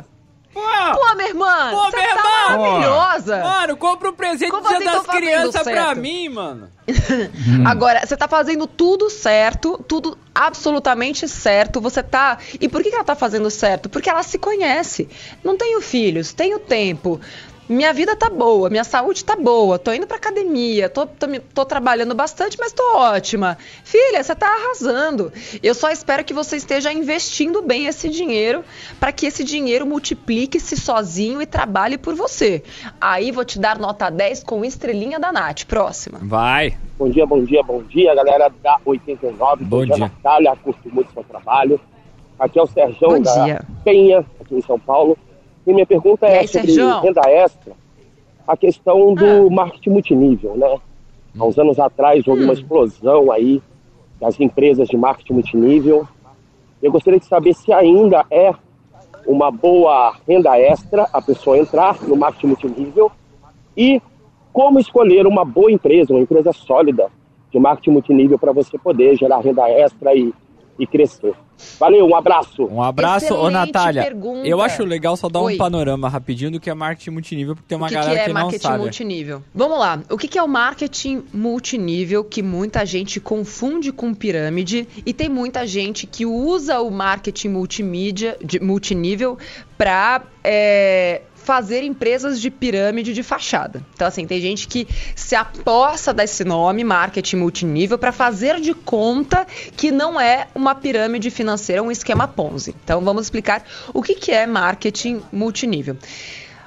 Pô, 0.59 0.99
Pô, 0.99 1.15
minha 1.15 1.29
irmã! 1.29 1.71
Pô, 1.71 1.91
minha 1.91 1.91
tá 1.91 2.51
irmã! 2.51 2.59
maravilhosa! 2.59 3.39
Mano, 3.39 3.77
compra 3.77 4.11
um 4.11 4.15
presente 4.15 4.51
Como 4.51 4.69
dia 4.69 4.81
das 4.81 5.07
crianças 5.07 5.63
pra 5.63 5.95
mim, 5.95 6.29
mano. 6.29 6.69
Agora, 7.67 8.05
você 8.05 8.17
tá 8.17 8.27
fazendo 8.27 8.67
tudo 8.67 9.11
certo, 9.11 9.83
tudo 9.87 10.17
absolutamente 10.35 11.29
certo. 11.29 11.81
Você 11.81 12.03
tá. 12.03 12.39
E 12.61 12.69
por 12.69 12.83
que 12.83 12.89
ela 12.89 13.05
tá 13.05 13.15
fazendo 13.15 13.51
certo? 13.51 13.89
Porque 13.89 14.09
ela 14.09 14.23
se 14.23 14.39
conhece. 14.39 15.09
Não 15.45 15.57
tenho 15.57 15.81
filhos, 15.81 16.33
tenho 16.33 16.59
tempo 16.59 17.21
minha 17.69 17.93
vida 17.93 18.17
tá 18.17 18.31
boa, 18.31 18.71
minha 18.71 18.85
saúde 18.85 19.25
tá 19.25 19.37
boa, 19.37 19.79
tô 19.79 19.93
indo 19.93 20.07
pra 20.07 20.17
academia, 20.17 20.89
tô, 20.89 21.07
tô, 21.07 21.27
tô 21.55 21.65
trabalhando 21.65 22.15
bastante, 22.15 22.57
mas 22.59 22.73
tô 22.73 22.83
ótima. 22.97 23.59
Filha, 23.85 24.23
você 24.23 24.35
tá 24.35 24.47
arrasando. 24.47 25.33
Eu 25.63 25.75
só 25.75 25.91
espero 25.91 26.25
que 26.25 26.33
você 26.33 26.57
esteja 26.57 26.93
investindo 26.93 27.61
bem 27.61 27.87
esse 27.87 28.09
dinheiro 28.09 28.65
para 28.99 29.13
que 29.13 29.27
esse 29.27 29.45
dinheiro 29.45 29.87
multiplique-se 29.87 30.77
sozinho 30.77 31.43
e 31.43 31.47
trabalhe 31.47 31.99
por 31.99 32.15
você. 32.15 32.63
Aí 33.01 33.31
vou 33.31 33.45
te 33.45 33.59
dar 33.59 33.79
nota 33.79 34.09
10 34.09 34.45
com 34.45 34.65
estrelinha 34.65 35.19
da 35.19 35.31
Nath. 35.31 35.65
Próxima. 35.65 36.21
Vai. 36.23 36.77
Bom 36.99 37.11
dia, 37.11 37.27
bom 37.27 37.45
dia, 37.45 37.63
bom 37.63 37.83
dia, 37.83 38.15
galera 38.15 38.51
da 38.63 38.79
89. 38.85 39.65
Bom, 39.65 39.79
bom 39.79 39.85
dia. 39.85 39.99
Natália, 39.99 40.57
curto 40.57 40.93
muito 40.93 41.13
seu 41.13 41.23
trabalho. 41.25 41.79
Aqui 42.39 42.59
é 42.59 42.63
o 42.63 42.67
Sérgio 42.67 43.21
da 43.21 43.65
Penha, 43.85 44.25
aqui 44.41 44.55
em 44.55 44.63
São 44.63 44.79
Paulo. 44.79 45.19
E 45.69 45.75
minha 45.75 45.85
pergunta 45.85 46.27
é 46.27 46.39
aí, 46.39 46.49
sobre 46.49 46.73
Sérgio? 46.73 47.01
renda 47.01 47.21
extra, 47.29 47.75
a 48.47 48.57
questão 48.57 49.13
do 49.13 49.27
ah. 49.27 49.51
marketing 49.51 49.91
multinível, 49.91 50.57
né? 50.57 50.81
Há 51.39 51.45
uns 51.45 51.59
anos 51.59 51.79
atrás 51.79 52.27
houve 52.27 52.41
hum. 52.41 52.45
uma 52.45 52.55
explosão 52.55 53.31
aí 53.31 53.61
das 54.19 54.41
empresas 54.41 54.89
de 54.89 54.97
marketing 54.97 55.35
multinível. 55.35 56.09
Eu 56.83 56.91
gostaria 56.91 57.21
de 57.21 57.27
saber 57.27 57.53
se 57.53 57.71
ainda 57.71 58.25
é 58.31 58.55
uma 59.27 59.51
boa 59.51 60.15
renda 60.27 60.59
extra 60.59 61.07
a 61.13 61.21
pessoa 61.21 61.59
entrar 61.59 62.03
no 62.03 62.17
marketing 62.17 62.47
multinível 62.47 63.13
e 63.77 64.01
como 64.51 64.81
escolher 64.81 65.27
uma 65.27 65.45
boa 65.45 65.71
empresa, 65.71 66.15
uma 66.15 66.23
empresa 66.23 66.51
sólida 66.51 67.11
de 67.53 67.59
marketing 67.59 67.91
multinível 67.91 68.39
para 68.39 68.53
você 68.53 68.79
poder 68.79 69.19
gerar 69.19 69.41
renda 69.41 69.69
extra 69.69 70.15
e, 70.15 70.33
e 70.79 70.87
crescer. 70.87 71.35
Valeu, 71.79 72.07
um 72.07 72.15
abraço. 72.15 72.65
Um 72.67 72.81
abraço, 72.83 73.35
ô 73.35 73.51
Natália. 73.51 74.03
Pergunta. 74.05 74.47
Eu 74.47 74.61
acho 74.61 74.85
legal 74.85 75.17
só 75.17 75.29
dar 75.29 75.41
Oi. 75.41 75.55
um 75.55 75.59
panorama 75.59 76.09
rapidinho 76.09 76.53
do 76.53 76.61
que 76.61 76.71
é 76.71 76.75
marketing 76.75 77.11
multinível, 77.11 77.55
porque 77.57 77.69
tem 77.69 77.77
uma 77.77 77.89
que 77.89 77.95
galera 77.95 78.15
que, 78.15 78.21
é 78.21 78.25
que 78.27 78.33
não 78.33 78.41
sabe. 78.43 78.47
O 78.47 78.51
que 78.51 78.67
é 78.67 78.69
marketing 78.69 78.85
multinível? 78.85 79.43
Vamos 79.55 79.79
lá. 79.79 80.01
O 80.09 80.17
que 80.17 80.39
é 80.39 80.43
o 80.43 80.49
marketing 80.49 81.25
multinível 81.33 82.23
que 82.23 82.43
muita 82.43 82.87
gente 82.87 83.19
confunde 83.19 83.91
com 83.91 84.15
pirâmide 84.15 84.87
e 85.05 85.13
tem 85.13 85.29
muita 85.29 85.67
gente 85.67 86.07
que 86.07 86.25
usa 86.25 86.81
o 86.81 86.91
marketing 86.91 87.49
multimídia, 87.49 88.37
de, 88.43 88.61
multinível 88.61 89.37
para 89.77 90.23
é, 90.45 91.23
fazer 91.49 91.83
empresas 91.83 92.43
de 92.43 92.51
pirâmide 92.51 93.15
de 93.15 93.23
fachada. 93.23 93.83
Então, 93.95 94.07
assim, 94.07 94.27
tem 94.27 94.39
gente 94.39 94.69
que 94.69 94.87
se 95.17 95.35
aposta 95.35 96.13
desse 96.13 96.45
nome, 96.45 96.85
marketing 96.85 97.37
multinível, 97.37 97.97
para 97.97 98.13
fazer 98.13 98.61
de 98.61 98.75
conta 98.75 99.47
que 99.75 99.91
não 99.91 100.21
é 100.21 100.49
uma 100.55 100.75
pirâmide 100.75 101.31
financeira, 101.31 101.83
um 101.83 101.91
esquema 101.91 102.29
Ponzi. 102.29 102.77
Então, 102.85 103.01
vamos 103.01 103.23
explicar 103.23 103.65
o 103.95 104.03
que, 104.03 104.15
que 104.15 104.31
é 104.31 104.47
marketing 104.47 105.23
multinível. 105.33 105.97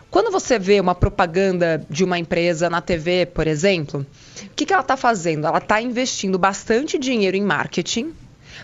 Quando 0.09 0.31
você 0.31 0.57
vê 0.57 0.79
uma 0.79 0.95
propaganda 0.95 1.85
de 1.87 2.03
uma 2.03 2.17
empresa 2.17 2.67
na 2.67 2.81
TV, 2.81 3.27
por 3.27 3.45
exemplo, 3.45 4.03
o 4.43 4.49
que, 4.55 4.65
que 4.65 4.73
ela 4.73 4.81
está 4.81 4.97
fazendo? 4.97 5.45
Ela 5.45 5.59
está 5.59 5.79
investindo 5.79 6.39
bastante 6.39 6.97
dinheiro 6.97 7.37
em 7.37 7.43
marketing 7.43 8.15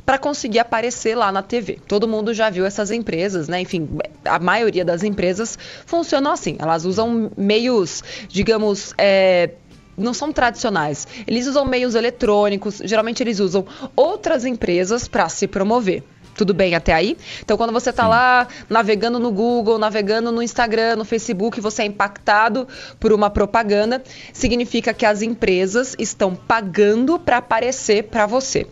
para 0.06 0.18
conseguir 0.18 0.60
aparecer 0.60 1.16
lá 1.16 1.32
na 1.32 1.42
TV. 1.42 1.80
Todo 1.88 2.08
mundo 2.08 2.34
já 2.34 2.50
viu 2.50 2.66
essas 2.66 2.92
empresas, 2.92 3.48
né? 3.48 3.62
Enfim, 3.62 3.88
a 4.26 4.40
maioria 4.40 4.86
das 4.86 5.04
empresas 5.04 5.58
funcionam 5.86 6.32
assim. 6.32 6.56
Elas 6.60 6.86
usam 6.86 7.32
meios, 7.38 8.04
digamos, 8.28 8.94
é, 8.98 9.52
não 9.98 10.14
são 10.14 10.32
tradicionais. 10.32 11.08
Eles 11.26 11.48
usam 11.48 11.66
meios 11.66 11.96
eletrônicos, 11.96 12.82
geralmente 12.84 13.24
eles 13.24 13.40
usam 13.40 13.66
outras 13.96 14.46
empresas 14.46 15.08
para 15.08 15.28
se 15.28 15.48
promover. 15.48 16.04
Tudo 16.38 16.54
bem 16.54 16.76
até 16.76 16.94
aí? 16.94 17.18
Então, 17.44 17.58
quando 17.58 17.74
você 17.74 17.90
está 17.90 18.08
lá 18.08 18.48
navegando 18.70 19.18
no 19.18 19.32
Google, 19.32 19.80
navegando 19.80 20.32
no 20.32 20.44
Instagram, 20.44 20.96
no 20.96 21.04
Facebook, 21.04 21.60
você 21.60 21.82
é 21.82 21.86
impactado 21.88 22.68
por 23.00 23.12
uma 23.12 23.28
propaganda, 23.28 24.04
significa 24.32 24.94
que 24.94 25.04
as 25.04 25.24
empresas 25.24 25.96
estão 25.98 26.36
pagando 26.36 27.18
para 27.18 27.38
aparecer 27.38 28.04
para 28.04 28.28
você. 28.28 28.68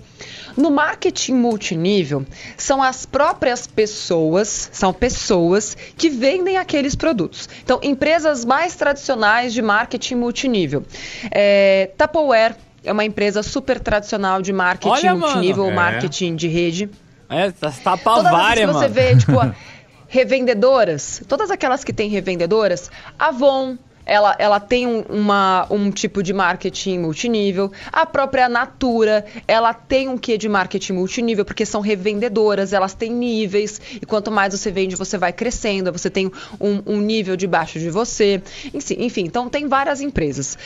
No 0.56 0.72
marketing 0.72 1.34
multinível, 1.34 2.26
são 2.58 2.82
as 2.82 3.06
próprias 3.06 3.68
pessoas, 3.68 4.70
são 4.72 4.94
pessoas 4.94 5.76
que 5.98 6.10
vendem 6.10 6.58
aqueles 6.58 6.96
produtos. 6.96 7.50
Então, 7.64 7.80
empresas 7.84 8.46
mais 8.46 8.76
tradicionais 8.76 9.54
de 9.54 9.62
marketing 9.62 10.16
multinível. 10.16 10.84
É, 11.32 11.92
Tupperware 11.98 12.56
é 12.84 12.92
uma 12.92 13.04
empresa 13.04 13.44
super 13.44 13.80
tradicional 13.80 14.42
de 14.42 14.54
marketing 14.54 14.90
Olha, 14.90 15.16
multinível, 15.16 15.66
mano. 15.66 15.76
marketing 15.76 16.34
é. 16.34 16.36
de 16.36 16.48
rede. 16.48 16.90
É, 17.30 17.52
tá, 17.52 17.72
tá 17.72 17.96
várias, 17.96 18.68
mano. 18.68 18.80
você 18.80 18.88
vê, 18.88 19.16
tipo, 19.16 19.34
revendedoras, 20.08 21.22
todas 21.28 21.52
aquelas 21.52 21.84
que 21.84 21.92
têm 21.92 22.10
revendedoras, 22.10 22.90
Avon, 23.18 23.78
ela, 24.06 24.36
ela 24.38 24.60
tem 24.60 24.86
um, 24.86 25.02
uma, 25.10 25.68
um 25.70 25.90
tipo 25.90 26.22
de 26.22 26.34
marketing 26.34 27.00
multinível. 27.00 27.72
A 27.92 28.06
própria 28.06 28.48
Natura, 28.48 29.26
ela 29.48 29.74
tem 29.74 30.08
um 30.08 30.18
quê 30.18 30.38
de 30.38 30.48
marketing 30.48 30.94
multinível, 30.94 31.44
porque 31.44 31.66
são 31.66 31.82
revendedoras, 31.82 32.74
elas 32.74 32.94
têm 32.94 33.12
níveis, 33.12 33.82
e 34.02 34.06
quanto 34.06 34.32
mais 34.32 34.54
você 34.54 34.72
vende, 34.72 34.96
você 34.96 35.18
vai 35.18 35.34
crescendo, 35.34 35.92
você 35.92 36.10
tem 36.10 36.32
um, 36.60 36.82
um 36.86 37.02
nível 37.02 37.36
debaixo 37.36 37.80
de 37.80 37.90
você. 37.90 38.42
Enfim, 38.74 38.96
enfim, 39.00 39.24
então 39.26 39.50
tem 39.50 39.68
várias 39.68 40.02
empresas. 40.02 40.58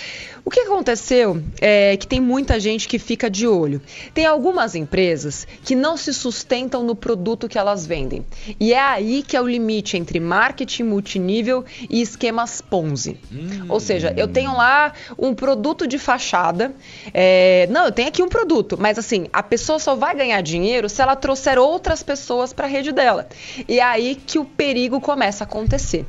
O 0.43 0.49
que 0.49 0.61
aconteceu 0.61 1.41
é 1.61 1.95
que 1.95 2.07
tem 2.07 2.19
muita 2.19 2.59
gente 2.59 2.87
que 2.87 2.99
fica 2.99 3.29
de 3.29 3.47
olho. 3.47 3.81
Tem 4.13 4.25
algumas 4.25 4.75
empresas 4.75 5.47
que 5.63 5.75
não 5.75 5.95
se 5.95 6.13
sustentam 6.13 6.83
no 6.83 6.95
produto 6.95 7.47
que 7.47 7.57
elas 7.57 7.85
vendem. 7.85 8.25
E 8.59 8.73
é 8.73 8.81
aí 8.81 9.23
que 9.23 9.37
é 9.37 9.41
o 9.41 9.47
limite 9.47 9.97
entre 9.97 10.19
marketing 10.19 10.83
multinível 10.83 11.63
e 11.89 12.01
esquemas 12.01 12.61
Ponzi. 12.61 13.17
Hum. 13.31 13.65
Ou 13.69 13.79
seja, 13.79 14.13
eu 14.17 14.27
tenho 14.27 14.55
lá 14.55 14.93
um 15.17 15.33
produto 15.33 15.87
de 15.87 15.97
fachada. 15.97 16.73
É... 17.13 17.67
Não, 17.69 17.85
eu 17.85 17.91
tenho 17.91 18.07
aqui 18.07 18.23
um 18.23 18.29
produto, 18.29 18.77
mas 18.79 18.97
assim, 18.97 19.27
a 19.31 19.43
pessoa 19.43 19.79
só 19.79 19.95
vai 19.95 20.15
ganhar 20.15 20.41
dinheiro 20.41 20.89
se 20.89 21.01
ela 21.01 21.15
trouxer 21.15 21.57
outras 21.57 22.01
pessoas 22.01 22.53
para 22.53 22.65
a 22.65 22.69
rede 22.69 22.91
dela. 22.91 23.27
E 23.67 23.79
é 23.79 23.83
aí 23.83 24.15
que 24.15 24.39
o 24.39 24.45
perigo 24.45 24.99
começa 24.99 25.43
a 25.43 25.47
acontecer. 25.47 26.05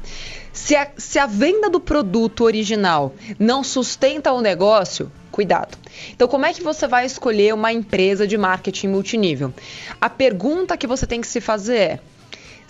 Se 0.52 0.74
a, 0.74 0.88
se 0.96 1.18
a 1.18 1.26
venda 1.26 1.70
do 1.70 1.80
produto 1.80 2.44
original 2.44 3.14
não 3.38 3.62
sustenta 3.62 4.32
o 4.32 4.40
negócio, 4.40 5.10
cuidado. 5.30 5.78
Então, 6.12 6.26
como 6.26 6.44
é 6.44 6.52
que 6.52 6.62
você 6.62 6.86
vai 6.86 7.06
escolher 7.06 7.54
uma 7.54 7.72
empresa 7.72 8.26
de 8.26 8.36
marketing 8.36 8.88
multinível? 8.88 9.54
A 10.00 10.10
pergunta 10.10 10.76
que 10.76 10.86
você 10.86 11.06
tem 11.06 11.20
que 11.20 11.26
se 11.26 11.40
fazer 11.40 11.76
é: 11.76 12.00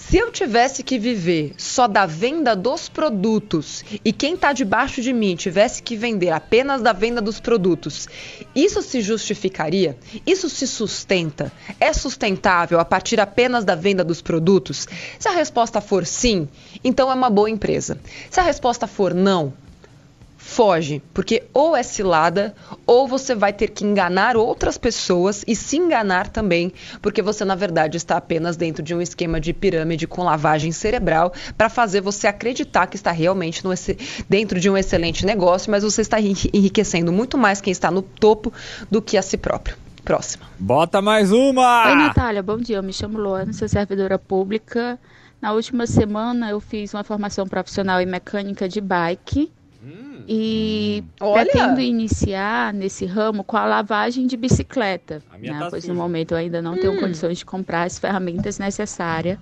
se 0.09 0.17
eu 0.17 0.33
tivesse 0.33 0.83
que 0.83 0.99
viver 0.99 1.55
só 1.57 1.87
da 1.87 2.05
venda 2.05 2.57
dos 2.57 2.89
produtos 2.89 3.85
e 4.05 4.13
quem 4.13 4.35
está 4.35 4.53
debaixo 4.53 5.01
de 5.01 5.13
mim 5.13 5.37
tivesse 5.37 5.83
que 5.83 5.95
vender 5.95 6.31
apenas 6.31 6.83
da 6.83 6.93
venda 6.93 7.21
dos 7.21 7.39
produtos, 7.39 8.09
isso 8.55 8.83
se 8.83 9.03
justificaria? 9.03 9.97
Isso 10.27 10.49
se 10.49 10.67
sustenta? 10.67 11.53
É 11.79 11.93
sustentável 11.93 12.81
a 12.81 12.85
partir 12.85 13.21
apenas 13.21 13.65
da 13.65 13.77
venda 13.77 14.03
dos 14.03 14.21
produtos? 14.21 14.89
Se 15.19 15.29
a 15.29 15.33
resposta 15.33 15.81
for 15.81 16.05
sim, 16.05 16.49
então 16.83 17.11
é 17.11 17.15
uma 17.15 17.31
boa 17.31 17.51
empresa. 17.51 18.01
Se 18.31 18.41
a 18.41 18.43
resposta 18.43 18.89
for 18.89 19.15
não, 19.15 19.53
foge, 20.41 21.03
porque 21.13 21.45
ou 21.53 21.77
é 21.77 21.83
cilada 21.83 22.55
ou 22.87 23.07
você 23.07 23.35
vai 23.35 23.53
ter 23.53 23.69
que 23.69 23.85
enganar 23.85 24.39
outras 24.39 24.79
pessoas 24.79 25.45
e 25.47 25.55
se 25.55 25.77
enganar 25.77 26.29
também, 26.29 26.73
porque 27.03 27.21
você 27.21 27.45
na 27.45 27.55
verdade 27.55 27.99
está 27.99 28.17
apenas 28.17 28.57
dentro 28.57 28.83
de 28.83 28.95
um 28.95 29.03
esquema 29.03 29.39
de 29.39 29.53
pirâmide 29.53 30.07
com 30.07 30.25
lavagem 30.25 30.73
cerebral 30.73 31.31
para 31.59 31.69
fazer 31.69 32.01
você 32.01 32.27
acreditar 32.27 32.87
que 32.87 32.97
está 32.97 33.13
realmente 33.13 33.63
no, 33.63 33.71
dentro 34.31 34.59
de 34.59 34.71
um 34.71 34.79
excelente 34.79 35.27
negócio, 35.27 35.71
mas 35.71 35.85
você 35.85 36.01
está 36.01 36.19
enriquecendo 36.19 37.13
muito 37.13 37.37
mais 37.37 37.61
quem 37.61 37.71
está 37.71 37.91
no 37.91 38.01
topo 38.01 38.51
do 38.91 39.03
que 39.03 39.19
a 39.19 39.23
si 39.23 39.37
próprio. 39.37 39.77
Próxima. 40.03 40.47
Bota 40.59 41.03
mais 41.03 41.31
uma! 41.31 41.87
Oi, 41.87 41.95
Natália, 41.97 42.43
bom 42.43 42.57
dia. 42.57 42.79
Eu 42.79 42.83
me 42.83 42.95
chamo 42.95 43.19
Luana, 43.19 43.53
sou 43.53 43.69
servidora 43.69 44.19
pública. 44.19 44.99
Na 45.41 45.53
última 45.53 45.87
semana 45.87 46.49
eu 46.49 46.61
fiz 46.61 46.95
uma 46.95 47.05
formação 47.05 47.47
profissional 47.47 48.01
em 48.01 48.07
mecânica 48.07 48.67
de 48.67 48.81
bike 48.81 49.53
e 50.33 51.03
Olha. 51.21 51.45
pretendo 51.45 51.81
iniciar 51.81 52.73
nesse 52.73 53.05
ramo 53.05 53.43
com 53.43 53.57
a 53.57 53.65
lavagem 53.67 54.29
de 54.29 54.37
bicicleta, 54.37 55.21
né? 55.41 55.59
tá 55.59 55.67
pois 55.69 55.83
suja. 55.83 55.93
no 55.93 55.99
momento 55.99 56.31
eu 56.31 56.39
ainda 56.39 56.63
não 56.63 56.75
hum. 56.75 56.79
tenho 56.79 57.01
condições 57.01 57.39
de 57.39 57.45
comprar 57.45 57.83
as 57.83 57.99
ferramentas 57.99 58.57
necessárias 58.57 59.37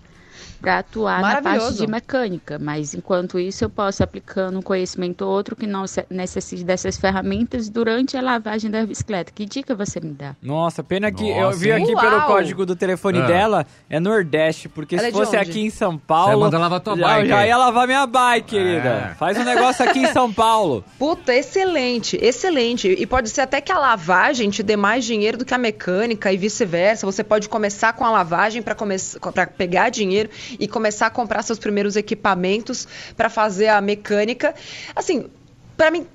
para 0.60 0.78
atuar 0.78 1.20
na 1.22 1.42
parte 1.42 1.74
de 1.74 1.86
mecânica, 1.86 2.58
mas 2.58 2.94
enquanto 2.94 3.38
isso 3.38 3.64
eu 3.64 3.70
posso 3.70 4.02
aplicando 4.02 4.58
um 4.58 4.62
conhecimento 4.62 5.24
outro 5.24 5.54
que 5.54 5.66
não 5.66 5.84
necessite 6.10 6.64
dessas 6.64 6.96
ferramentas 6.96 7.68
durante 7.68 8.16
a 8.16 8.20
lavagem 8.20 8.70
da 8.70 8.84
bicicleta. 8.84 9.32
Que 9.32 9.44
dica 9.46 9.74
você 9.74 10.00
me 10.00 10.12
dá? 10.12 10.34
Nossa, 10.42 10.82
pena 10.82 11.12
que 11.12 11.28
Nossa. 11.28 11.40
eu 11.40 11.52
vi 11.52 11.72
aqui 11.72 11.92
Uau. 11.92 12.00
pelo 12.00 12.22
código 12.22 12.66
do 12.66 12.74
telefone 12.74 13.18
é. 13.20 13.26
dela, 13.26 13.66
é 13.88 14.00
Nordeste, 14.00 14.68
porque 14.68 14.96
Ela 14.96 15.04
se 15.04 15.10
é 15.10 15.12
fosse 15.12 15.36
aqui 15.36 15.60
em 15.60 15.70
São 15.70 15.96
Paulo, 15.96 16.32
você 16.32 16.38
manda 16.38 16.58
lavar 16.58 16.80
tua 16.80 16.96
bike. 16.96 17.28
Já 17.28 17.46
ia 17.46 17.56
lavar 17.56 17.86
minha 17.86 18.06
bike, 18.06 18.48
querida. 18.48 19.10
É. 19.12 19.14
Faz 19.14 19.38
um 19.38 19.44
negócio 19.44 19.84
aqui 19.84 20.00
em 20.00 20.06
São 20.12 20.32
Paulo. 20.32 20.84
Puta, 20.98 21.34
excelente, 21.34 22.18
excelente. 22.20 22.88
E 22.88 23.06
pode 23.06 23.28
ser 23.30 23.42
até 23.42 23.60
que 23.60 23.70
a 23.70 23.78
lavagem 23.78 24.50
te 24.50 24.62
dê 24.62 24.76
mais 24.76 25.04
dinheiro 25.04 25.38
do 25.38 25.44
que 25.44 25.54
a 25.54 25.58
mecânica 25.58 26.32
e 26.32 26.36
vice-versa. 26.36 27.06
Você 27.06 27.22
pode 27.22 27.48
começar 27.48 27.92
com 27.92 28.04
a 28.04 28.10
lavagem 28.10 28.62
para 28.62 28.76
pegar 29.46 29.90
dinheiro 29.90 30.27
e 30.58 30.66
começar 30.68 31.06
a 31.06 31.10
comprar 31.10 31.42
seus 31.42 31.58
primeiros 31.58 31.96
equipamentos 31.96 32.86
para 33.16 33.28
fazer 33.28 33.68
a 33.68 33.80
mecânica. 33.80 34.54
Assim, 34.94 35.30
para 35.76 35.90
mim, 35.90 36.06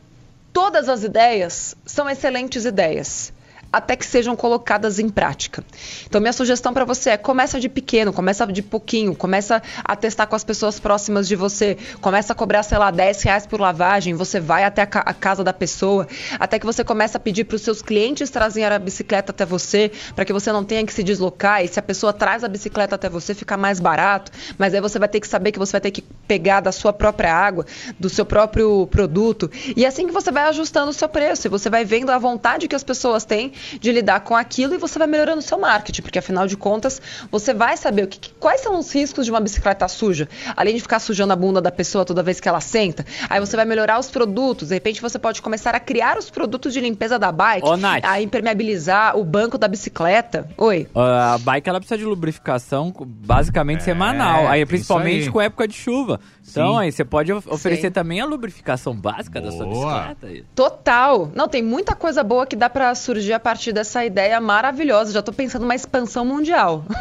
todas 0.52 0.89
as 0.89 1.04
ideias 1.04 1.76
são 1.86 2.10
excelentes 2.10 2.65
ideias 2.65 3.34
até 3.74 3.96
que 3.96 4.06
sejam 4.06 4.36
colocadas 4.36 5.00
em 5.00 5.10
prática. 5.10 5.64
Então, 6.06 6.22
minha 6.22 6.32
sugestão 6.32 6.72
para 6.72 6.86
você 6.86 7.10
é 7.10 7.18
começa 7.18 7.60
de 7.60 7.68
pequeno, 7.68 8.14
começa 8.14 8.46
de 8.46 8.62
pouquinho, 8.62 9.16
começa 9.16 9.64
a 9.84 9.96
testar 9.96 10.28
com 10.28 10.36
as 10.36 10.44
pessoas 10.44 10.80
próximas 10.80 11.28
de 11.28 11.36
você, 11.36 11.76
começa 12.00 12.34
a 12.34 12.36
cobrar, 12.36 12.62
sei 12.62 12.78
lá, 12.78 12.92
10 12.92 13.24
reais 13.24 13.48
por 13.48 13.60
lavagem, 13.60 14.14
você 14.14 14.40
vai 14.40 14.64
até 14.64 14.84
a, 14.84 14.86
ca 14.86 15.00
a 15.00 15.14
casa 15.14 15.44
da 15.44 15.52
pessoa, 15.52 16.08
até 16.40 16.60
que 16.60 16.66
você 16.68 16.84
começa 16.84 17.18
a 17.18 17.20
pedir 17.20 17.46
para 17.46 17.56
os 17.56 17.64
seus 17.64 17.82
clientes 17.82 18.30
trazerem 18.30 18.76
a 18.76 18.80
bicicleta 18.80 19.32
até 19.32 19.44
você, 19.44 19.92
para 20.16 20.24
que 20.24 20.32
você 20.32 20.52
não 20.52 20.64
tenha 20.64 20.86
que 20.86 20.94
se 20.94 21.02
deslocar, 21.02 21.64
e 21.64 21.68
se 21.68 21.80
a 21.80 21.84
pessoa 21.84 22.14
traz 22.14 22.44
a 22.44 22.48
bicicleta 22.48 22.94
até 22.94 23.10
você, 23.10 23.34
fica 23.34 23.58
mais 23.58 23.80
barato, 23.80 24.32
mas 24.56 24.76
aí 24.76 24.82
você 24.82 25.00
vai 25.00 25.08
ter 25.08 25.20
que 25.20 25.28
saber 25.28 25.52
que 25.52 25.58
você 25.58 25.72
vai 25.72 25.82
ter 25.82 25.92
que 25.92 26.04
pegar 26.28 26.60
da 26.60 26.72
sua 26.72 26.94
própria 26.94 27.34
água, 27.34 27.66
do 28.00 28.08
seu 28.08 28.26
próprio 28.26 28.86
produto, 28.86 29.50
e 29.76 29.84
é 29.84 29.88
assim 29.88 30.06
que 30.06 30.14
você 30.14 30.32
vai 30.32 30.44
ajustando 30.44 30.92
o 30.92 30.94
seu 30.94 31.10
preço, 31.10 31.48
e 31.48 31.50
você 31.50 31.72
vai 31.72 31.84
vendo 31.84 32.12
a 32.12 32.20
vontade 32.20 32.68
que 32.68 32.76
as 32.76 32.84
pessoas 32.84 33.26
têm 33.26 33.52
de 33.80 33.91
lidar 33.91 34.21
com 34.21 34.36
aquilo 34.36 34.73
e 34.73 34.78
você 34.78 34.97
vai 34.97 35.08
melhorando 35.08 35.39
o 35.39 35.41
seu 35.41 35.60
marketing, 35.60 36.02
porque 36.02 36.19
afinal 36.19 36.47
de 36.47 36.58
contas 36.58 37.02
você 37.32 37.54
vai 37.54 37.78
saber 37.78 38.04
o 38.04 38.08
que, 38.08 38.32
quais 38.39 38.62
são 38.62 38.78
os 38.78 38.93
riscos 38.93 39.26
de 39.26 39.32
uma 39.32 39.39
bicicleta 39.39 39.88
suja, 39.88 40.28
além 40.56 40.76
de 40.76 40.82
ficar 40.82 40.99
sujando 40.99 41.34
a 41.34 41.36
bunda 41.36 41.62
da 41.62 41.71
pessoa 41.71 42.06
toda 42.06 42.23
vez 42.23 42.39
que 42.39 42.47
ela 42.47 42.62
senta. 42.62 43.06
Aí 43.30 43.39
você 43.39 43.56
vai 43.56 43.65
melhorar 43.65 43.99
os 43.99 44.10
produtos, 44.10 44.69
de 44.69 44.73
repente 44.73 45.02
você 45.02 45.19
pode 45.19 45.41
começar 45.41 45.76
a 45.76 45.80
criar 45.80 46.17
os 46.17 46.30
produtos 46.30 46.73
de 46.73 46.80
limpeza 46.80 47.17
da 47.17 47.32
bike, 47.32 47.67
Ô, 47.67 47.73
a 48.04 48.21
impermeabilizar 48.21 49.17
o 49.17 49.23
banco 49.23 49.58
da 49.58 49.67
bicicleta. 49.67 50.47
Oi. 50.58 50.88
a 50.95 51.38
bike 51.38 51.69
ela 51.69 51.80
precisa 51.80 51.97
de 51.97 52.06
lubrificação 52.06 52.93
basicamente 53.06 53.82
é, 53.82 53.84
semanal, 53.84 54.47
aí 54.47 54.65
principalmente 54.65 55.26
aí. 55.26 55.32
com 55.32 55.41
época 55.41 55.67
de 55.67 55.76
chuva. 55.76 56.19
Então, 56.49 56.73
Sim. 56.73 56.80
aí 56.80 56.91
você 56.91 57.06
pode 57.06 57.32
oferecer 57.32 57.88
Sim. 57.88 57.91
também 57.91 58.19
a 58.19 58.26
lubrificação 58.26 58.93
básica 58.95 59.39
boa. 59.39 59.52
da 59.52 59.58
sua 59.58 59.67
bicicleta. 59.67 60.45
Total. 60.54 61.32
Não, 61.34 61.47
tem 61.47 61.63
muita 61.63 61.95
coisa 61.95 62.23
boa 62.23 62.45
que 62.45 62.56
dá 62.56 62.69
para 62.69 62.93
surgir 62.95 63.34
a 63.34 63.39
partir 63.39 63.53
dessa 63.74 64.06
ideia 64.06 64.39
maravilhosa. 64.39 65.12
Já 65.12 65.22
tô 65.22 65.32
pensando 65.32 65.63
numa 65.63 65.76
expansão 65.76 66.26
mundial. 66.26 66.84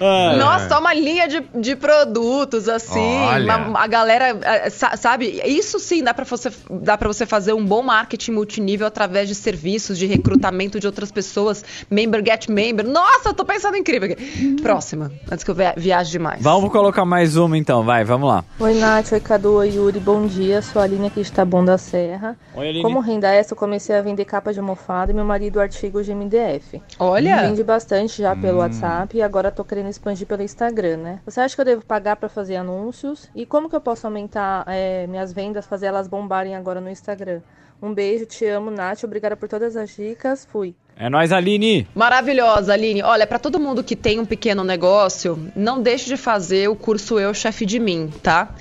É. 0.00 0.36
Nossa, 0.36 0.78
uma 0.78 0.92
linha 0.92 1.26
de, 1.26 1.42
de 1.54 1.74
produtos, 1.74 2.68
assim. 2.68 3.16
Uma, 3.44 3.80
a 3.80 3.86
galera, 3.86 4.70
sabe? 4.70 5.40
Isso 5.44 5.78
sim 5.78 6.02
dá 6.02 6.12
pra, 6.12 6.24
você, 6.24 6.50
dá 6.70 6.98
pra 6.98 7.08
você 7.08 7.24
fazer 7.24 7.52
um 7.52 7.64
bom 7.64 7.82
marketing 7.82 8.32
multinível 8.32 8.86
através 8.86 9.28
de 9.28 9.34
serviços, 9.34 9.98
de 9.98 10.06
recrutamento 10.06 10.78
de 10.78 10.86
outras 10.86 11.10
pessoas. 11.10 11.64
Member 11.90 12.22
get 12.24 12.48
member. 12.48 12.86
Nossa, 12.86 13.30
eu 13.30 13.34
tô 13.34 13.44
pensando 13.44 13.76
incrível 13.76 14.12
aqui. 14.12 14.56
Próxima, 14.62 15.10
antes 15.30 15.44
que 15.44 15.50
eu 15.50 15.56
viaje 15.76 16.10
demais. 16.10 16.42
Vamos 16.42 16.70
colocar 16.70 17.04
mais 17.04 17.36
uma 17.36 17.56
então, 17.56 17.82
vai, 17.82 18.04
vamos 18.04 18.28
lá. 18.28 18.44
Oi, 18.60 18.74
Nath, 18.74 19.12
oi, 19.12 19.20
Cadu, 19.20 19.54
oi, 19.54 19.70
Yuri, 19.70 19.98
bom 19.98 20.26
dia. 20.26 20.60
Sou 20.60 20.80
a 20.80 20.84
Aline 20.84 21.06
aqui 21.06 21.22
de 21.22 21.32
Taboão 21.32 21.64
da 21.64 21.78
Serra. 21.78 22.36
Oi, 22.54 22.68
Aline. 22.68 22.82
Como 22.82 23.00
renda 23.00 23.32
essa, 23.32 23.54
eu 23.54 23.56
comecei 23.56 23.96
a 23.96 24.02
vender 24.02 24.24
capa 24.36 24.52
de 24.52 24.60
almofada 24.60 25.10
e 25.10 25.14
meu 25.14 25.24
marido 25.24 25.58
artigos 25.58 26.04
de 26.04 26.14
MDF. 26.14 26.82
Olha! 26.98 27.42
Vende 27.42 27.64
bastante 27.64 28.20
já 28.20 28.36
pelo 28.36 28.58
hum. 28.58 28.60
WhatsApp 28.60 29.16
e 29.16 29.22
agora 29.22 29.50
tô 29.50 29.64
querendo 29.64 29.88
expandir 29.88 30.26
pelo 30.26 30.42
Instagram, 30.42 30.98
né? 30.98 31.20
Você 31.24 31.40
acha 31.40 31.54
que 31.54 31.60
eu 31.60 31.64
devo 31.64 31.84
pagar 31.84 32.16
para 32.16 32.28
fazer 32.28 32.56
anúncios? 32.56 33.30
E 33.34 33.46
como 33.46 33.70
que 33.70 33.74
eu 33.74 33.80
posso 33.80 34.06
aumentar 34.06 34.64
é, 34.68 35.06
minhas 35.06 35.32
vendas, 35.32 35.66
fazer 35.66 35.86
elas 35.86 36.06
bombarem 36.06 36.54
agora 36.54 36.80
no 36.82 36.90
Instagram? 36.90 37.40
Um 37.80 37.94
beijo, 37.94 38.26
te 38.26 38.44
amo, 38.46 38.70
Nath. 38.70 39.04
Obrigada 39.04 39.36
por 39.36 39.48
todas 39.48 39.76
as 39.76 39.94
dicas. 39.94 40.46
Fui. 40.50 40.74
É 40.96 41.10
nóis, 41.10 41.32
Aline. 41.32 41.86
Maravilhosa, 41.94 42.72
Aline. 42.72 43.02
Olha, 43.02 43.26
para 43.26 43.38
todo 43.38 43.60
mundo 43.60 43.84
que 43.84 43.96
tem 43.96 44.18
um 44.18 44.24
pequeno 44.24 44.64
negócio, 44.64 45.50
não 45.54 45.80
deixe 45.82 46.06
de 46.06 46.16
fazer 46.16 46.68
o 46.68 46.76
curso 46.76 47.18
Eu 47.18 47.34
Chefe 47.34 47.66
de 47.66 47.78
Mim, 47.78 48.10
tá? 48.22 48.54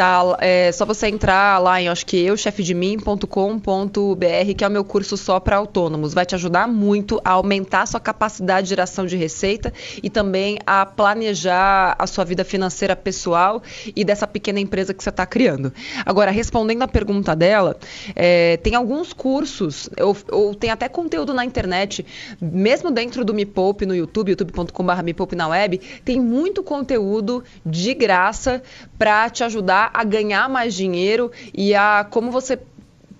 Tá? 0.00 0.38
É 0.40 0.72
só 0.72 0.86
você 0.86 1.08
entrar 1.08 1.58
lá 1.58 1.78
em, 1.78 1.86
acho 1.86 2.06
que 2.06 2.16
euchefedemim.com.br, 2.16 4.54
que 4.56 4.64
é 4.64 4.66
o 4.66 4.70
meu 4.70 4.82
curso 4.82 5.14
só 5.14 5.38
para 5.38 5.58
autônomos. 5.58 6.14
Vai 6.14 6.24
te 6.24 6.34
ajudar 6.34 6.66
muito 6.66 7.20
a 7.22 7.32
aumentar 7.32 7.82
a 7.82 7.86
sua 7.86 8.00
capacidade 8.00 8.64
de 8.64 8.70
geração 8.70 9.04
de 9.04 9.14
receita 9.14 9.70
e 10.02 10.08
também 10.08 10.58
a 10.66 10.86
planejar 10.86 11.96
a 11.98 12.06
sua 12.06 12.24
vida 12.24 12.46
financeira 12.46 12.96
pessoal 12.96 13.62
e 13.94 14.02
dessa 14.02 14.26
pequena 14.26 14.58
empresa 14.58 14.94
que 14.94 15.04
você 15.04 15.10
está 15.10 15.26
criando. 15.26 15.70
Agora, 16.06 16.30
respondendo 16.30 16.80
a 16.80 16.88
pergunta 16.88 17.36
dela, 17.36 17.76
é, 18.16 18.56
tem 18.56 18.74
alguns 18.74 19.12
cursos, 19.12 19.90
ou, 20.00 20.16
ou, 20.32 20.54
tem 20.54 20.70
até 20.70 20.88
conteúdo 20.88 21.34
na 21.34 21.44
internet, 21.44 22.06
mesmo 22.40 22.90
dentro 22.90 23.22
do 23.22 23.34
Me 23.34 23.44
Poupe 23.44 23.84
no 23.84 23.94
YouTube, 23.94 24.30
youtube.com.br 24.30 25.02
Me 25.04 25.12
Poupe 25.12 25.36
na 25.36 25.48
web, 25.48 25.78
tem 26.06 26.18
muito 26.18 26.62
conteúdo 26.62 27.44
de 27.66 27.92
graça 27.92 28.62
para 28.96 29.28
te 29.28 29.44
ajudar 29.44 29.89
a 29.92 30.04
ganhar 30.04 30.48
mais 30.48 30.74
dinheiro 30.74 31.30
e 31.52 31.74
a 31.74 32.04
como 32.08 32.30
você 32.30 32.56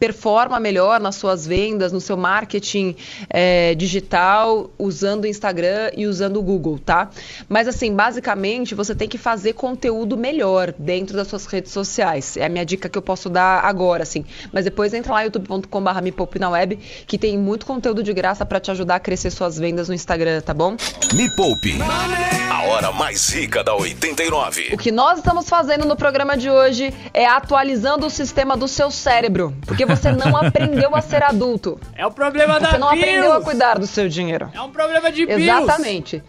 performa 0.00 0.58
melhor 0.58 0.98
nas 0.98 1.16
suas 1.16 1.46
vendas, 1.46 1.92
no 1.92 2.00
seu 2.00 2.16
marketing 2.16 2.96
é, 3.28 3.74
digital, 3.74 4.70
usando 4.78 5.24
o 5.24 5.26
Instagram 5.26 5.90
e 5.94 6.06
usando 6.06 6.38
o 6.38 6.42
Google, 6.42 6.78
tá? 6.78 7.10
Mas 7.46 7.68
assim, 7.68 7.94
basicamente, 7.94 8.74
você 8.74 8.94
tem 8.94 9.06
que 9.06 9.18
fazer 9.18 9.52
conteúdo 9.52 10.16
melhor 10.16 10.72
dentro 10.78 11.14
das 11.14 11.28
suas 11.28 11.44
redes 11.44 11.70
sociais. 11.70 12.38
É 12.38 12.46
a 12.46 12.48
minha 12.48 12.64
dica 12.64 12.88
que 12.88 12.96
eu 12.96 13.02
posso 13.02 13.28
dar 13.28 13.62
agora, 13.62 14.02
assim. 14.02 14.24
Mas 14.50 14.64
depois 14.64 14.94
entra 14.94 15.12
lá 15.12 15.22
youtube.com.br 15.22 16.00
me 16.02 16.10
poupe 16.10 16.38
na 16.38 16.48
web, 16.48 16.78
que 17.06 17.18
tem 17.18 17.36
muito 17.36 17.66
conteúdo 17.66 18.02
de 18.02 18.12
graça 18.14 18.46
para 18.46 18.58
te 18.58 18.70
ajudar 18.70 18.96
a 18.96 19.00
crescer 19.00 19.30
suas 19.30 19.58
vendas 19.58 19.88
no 19.88 19.94
Instagram, 19.94 20.40
tá 20.40 20.54
bom? 20.54 20.76
Me 21.12 21.28
poupe. 21.36 21.78
A 22.50 22.62
hora 22.68 22.90
mais 22.92 23.28
rica 23.28 23.62
da 23.62 23.74
89. 23.74 24.70
O 24.72 24.78
que 24.78 24.90
nós 24.90 25.18
estamos 25.18 25.48
fazendo 25.48 25.84
no 25.84 25.94
programa 25.94 26.36
de 26.36 26.48
hoje 26.48 26.94
é 27.12 27.26
atualizando 27.26 28.06
o 28.06 28.10
sistema 28.10 28.56
do 28.56 28.66
seu 28.66 28.90
cérebro, 28.90 29.54
porque 29.66 29.89
você 29.96 30.12
não 30.12 30.37
aprendeu 30.37 30.94
a 30.94 31.00
ser 31.00 31.22
adulto. 31.22 31.81
É 31.94 32.07
o 32.07 32.11
problema 32.11 32.55
você 32.55 32.61
da 32.61 32.70
Você 32.70 32.79
não 32.79 32.88
aprendeu 32.88 33.33
a 33.33 33.40
cuidar 33.42 33.79
do 33.79 33.87
seu 33.87 34.09
dinheiro. 34.09 34.50
É 34.55 34.61
um 34.61 34.70
problema 34.70 35.11
de 35.11 35.26
bills. 35.26 35.42
Exatamente. 35.42 36.22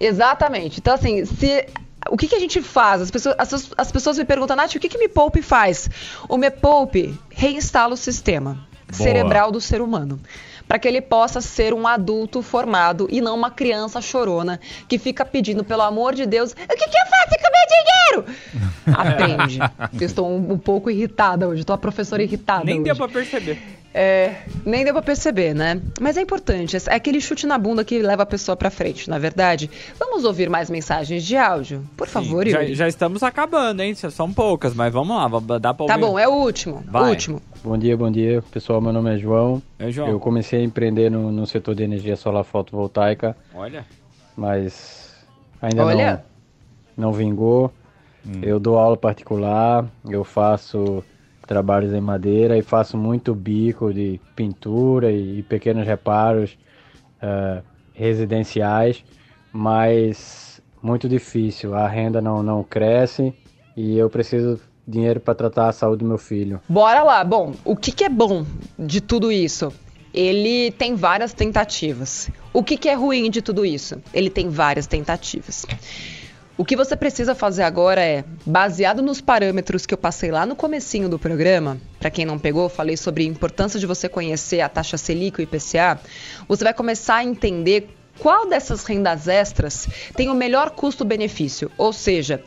Exatamente. 0.00 0.80
Então, 0.80 0.94
assim, 0.94 1.24
se 1.24 1.66
o 2.10 2.16
que, 2.16 2.28
que, 2.28 2.34
a 2.34 2.40
gente 2.40 2.62
faz? 2.62 3.02
As 3.02 3.10
pessoas, 3.10 3.34
as, 3.38 3.70
as 3.76 3.92
pessoas 3.92 4.18
me 4.18 4.24
perguntam, 4.24 4.56
Nath, 4.56 4.74
o 4.76 4.80
que, 4.80 4.88
que 4.88 4.98
Me 4.98 5.08
Poupe 5.08 5.42
faz? 5.42 5.90
O 6.28 6.36
Me 6.36 6.50
Poupe 6.50 7.18
reinstala 7.30 7.94
o 7.94 7.96
sistema 7.96 8.67
Boa. 8.90 8.96
cerebral 8.96 9.52
do 9.52 9.60
ser 9.60 9.80
humano 9.80 10.18
para 10.68 10.78
que 10.78 10.86
ele 10.86 11.00
possa 11.00 11.40
ser 11.40 11.72
um 11.72 11.86
adulto 11.86 12.42
formado 12.42 13.08
e 13.10 13.22
não 13.22 13.34
uma 13.34 13.50
criança 13.50 14.02
chorona 14.02 14.60
que 14.86 14.98
fica 14.98 15.24
pedindo, 15.24 15.64
pelo 15.64 15.80
amor 15.82 16.14
de 16.14 16.26
Deus, 16.26 16.52
o 16.52 16.54
que, 16.54 16.88
que 16.88 16.98
eu 16.98 17.06
faço 17.08 17.38
com 17.40 17.48
meu 17.50 18.26
dinheiro? 18.26 18.38
Aprende. 18.94 19.58
eu 19.98 20.06
estou 20.06 20.30
um, 20.30 20.52
um, 20.52 20.58
pouco 20.58 20.90
irritada 20.90 21.48
hoje, 21.48 21.62
estou 21.62 21.72
a 21.72 21.78
professora 21.78 22.22
irritada. 22.22 22.64
Nem 22.64 22.76
hoje. 22.76 22.84
deu 22.84 22.96
para 22.96 23.08
perceber. 23.08 23.77
É, 23.92 24.42
nem 24.66 24.84
deu 24.84 24.92
pra 24.92 25.02
perceber, 25.02 25.54
né? 25.54 25.80
Mas 26.00 26.16
é 26.16 26.20
importante, 26.20 26.76
é 26.76 26.94
aquele 26.94 27.20
chute 27.20 27.46
na 27.46 27.56
bunda 27.56 27.84
que 27.84 28.00
leva 28.00 28.22
a 28.22 28.26
pessoa 28.26 28.56
pra 28.56 28.70
frente, 28.70 29.08
na 29.08 29.16
é 29.16 29.18
verdade. 29.18 29.70
Vamos 29.98 30.24
ouvir 30.24 30.50
mais 30.50 30.68
mensagens 30.68 31.24
de 31.24 31.36
áudio? 31.36 31.82
Por 31.96 32.06
Sim, 32.06 32.12
favor, 32.12 32.46
já, 32.46 32.64
já, 32.64 32.86
estamos 32.86 33.22
acabando, 33.22 33.80
hein? 33.80 33.94
São 33.94 34.32
poucas, 34.32 34.74
mas 34.74 34.92
vamos 34.92 35.16
lá, 35.16 35.58
dá 35.58 35.74
pra 35.74 35.86
tá 35.86 35.94
ouvir. 35.94 35.94
Tá 35.94 35.98
bom, 35.98 36.18
é 36.18 36.28
o 36.28 36.32
último. 36.32 36.82
Vai. 36.86 37.02
O 37.02 37.08
último. 37.08 37.42
Bom 37.64 37.76
dia, 37.76 37.96
bom 37.96 38.10
dia. 38.10 38.42
Pessoal, 38.52 38.80
meu 38.80 38.92
nome 38.92 39.14
é 39.14 39.18
João. 39.18 39.62
É, 39.78 39.90
João. 39.90 40.08
Eu 40.08 40.20
comecei 40.20 40.60
a 40.60 40.62
empreender 40.62 41.10
no, 41.10 41.32
no 41.32 41.46
setor 41.46 41.74
de 41.74 41.82
energia 41.82 42.14
solar 42.14 42.44
fotovoltaica. 42.44 43.36
Olha. 43.54 43.84
Mas 44.36 45.14
ainda 45.60 45.84
Olha. 45.84 46.24
não, 46.96 47.10
não 47.10 47.12
vingou. 47.12 47.72
Hum. 48.24 48.40
Eu 48.42 48.60
dou 48.60 48.78
aula 48.78 48.96
particular, 48.96 49.86
eu 50.08 50.22
faço 50.22 51.02
trabalhos 51.48 51.94
em 51.94 52.00
madeira 52.00 52.56
e 52.58 52.62
faço 52.62 52.96
muito 52.96 53.34
bico 53.34 53.92
de 53.92 54.20
pintura 54.36 55.10
e, 55.10 55.38
e 55.38 55.42
pequenos 55.42 55.86
reparos 55.86 56.56
uh, 57.22 57.64
residenciais, 57.94 59.02
mas 59.50 60.60
muito 60.82 61.08
difícil. 61.08 61.74
A 61.74 61.88
renda 61.88 62.20
não, 62.20 62.42
não 62.42 62.62
cresce 62.62 63.34
e 63.74 63.96
eu 63.96 64.10
preciso 64.10 64.60
dinheiro 64.86 65.20
para 65.20 65.34
tratar 65.34 65.68
a 65.68 65.72
saúde 65.72 66.04
do 66.04 66.08
meu 66.08 66.18
filho. 66.18 66.60
Bora 66.68 67.02
lá. 67.02 67.24
Bom, 67.24 67.54
o 67.64 67.74
que, 67.74 67.92
que 67.92 68.04
é 68.04 68.08
bom 68.08 68.44
de 68.78 69.00
tudo 69.00 69.32
isso? 69.32 69.72
Ele 70.12 70.70
tem 70.72 70.94
várias 70.94 71.32
tentativas. 71.32 72.30
O 72.52 72.62
que, 72.62 72.76
que 72.76 72.88
é 72.88 72.94
ruim 72.94 73.30
de 73.30 73.40
tudo 73.40 73.64
isso? 73.64 74.00
Ele 74.12 74.28
tem 74.28 74.48
várias 74.48 74.86
tentativas. 74.86 75.66
O 76.58 76.64
que 76.64 76.74
você 76.74 76.96
precisa 76.96 77.36
fazer 77.36 77.62
agora 77.62 78.04
é, 78.04 78.24
baseado 78.44 79.00
nos 79.00 79.20
parâmetros 79.20 79.86
que 79.86 79.94
eu 79.94 79.98
passei 79.98 80.32
lá 80.32 80.44
no 80.44 80.56
comecinho 80.56 81.08
do 81.08 81.16
programa, 81.16 81.78
para 82.00 82.10
quem 82.10 82.26
não 82.26 82.36
pegou, 82.36 82.68
falei 82.68 82.96
sobre 82.96 83.22
a 83.22 83.26
importância 83.28 83.78
de 83.78 83.86
você 83.86 84.08
conhecer 84.08 84.60
a 84.60 84.68
taxa 84.68 84.98
Selic 84.98 85.40
e 85.40 85.44
o 85.44 85.44
IPCA, 85.44 86.00
você 86.48 86.64
vai 86.64 86.74
começar 86.74 87.18
a 87.18 87.24
entender 87.24 87.94
qual 88.18 88.48
dessas 88.48 88.84
rendas 88.84 89.28
extras 89.28 89.88
tem 90.16 90.30
o 90.30 90.34
melhor 90.34 90.70
custo-benefício, 90.70 91.70
ou 91.78 91.92
seja, 91.92 92.42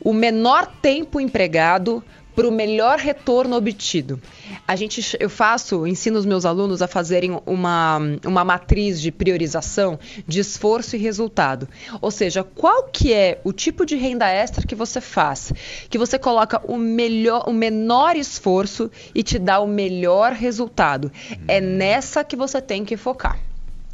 o 0.00 0.12
menor 0.12 0.68
tempo 0.80 1.20
empregado 1.20 2.04
para 2.38 2.46
o 2.46 2.52
melhor 2.52 3.00
retorno 3.00 3.56
obtido. 3.56 4.22
A 4.64 4.76
gente, 4.76 5.16
eu 5.18 5.28
faço, 5.28 5.84
ensino 5.84 6.16
os 6.16 6.24
meus 6.24 6.44
alunos 6.44 6.80
a 6.80 6.86
fazerem 6.86 7.36
uma, 7.44 7.98
uma 8.24 8.44
matriz 8.44 9.00
de 9.00 9.10
priorização 9.10 9.98
de 10.24 10.38
esforço 10.38 10.94
e 10.94 11.00
resultado. 11.00 11.68
Ou 12.00 12.12
seja, 12.12 12.44
qual 12.44 12.84
que 12.84 13.12
é 13.12 13.40
o 13.42 13.52
tipo 13.52 13.84
de 13.84 13.96
renda 13.96 14.28
extra 14.28 14.64
que 14.64 14.76
você 14.76 15.00
faz, 15.00 15.52
que 15.90 15.98
você 15.98 16.16
coloca 16.16 16.62
o 16.64 16.76
melhor, 16.76 17.42
o 17.48 17.52
menor 17.52 18.14
esforço 18.14 18.88
e 19.12 19.24
te 19.24 19.36
dá 19.36 19.58
o 19.58 19.66
melhor 19.66 20.30
resultado. 20.30 21.10
É 21.48 21.60
nessa 21.60 22.22
que 22.22 22.36
você 22.36 22.62
tem 22.62 22.84
que 22.84 22.96
focar 22.96 23.47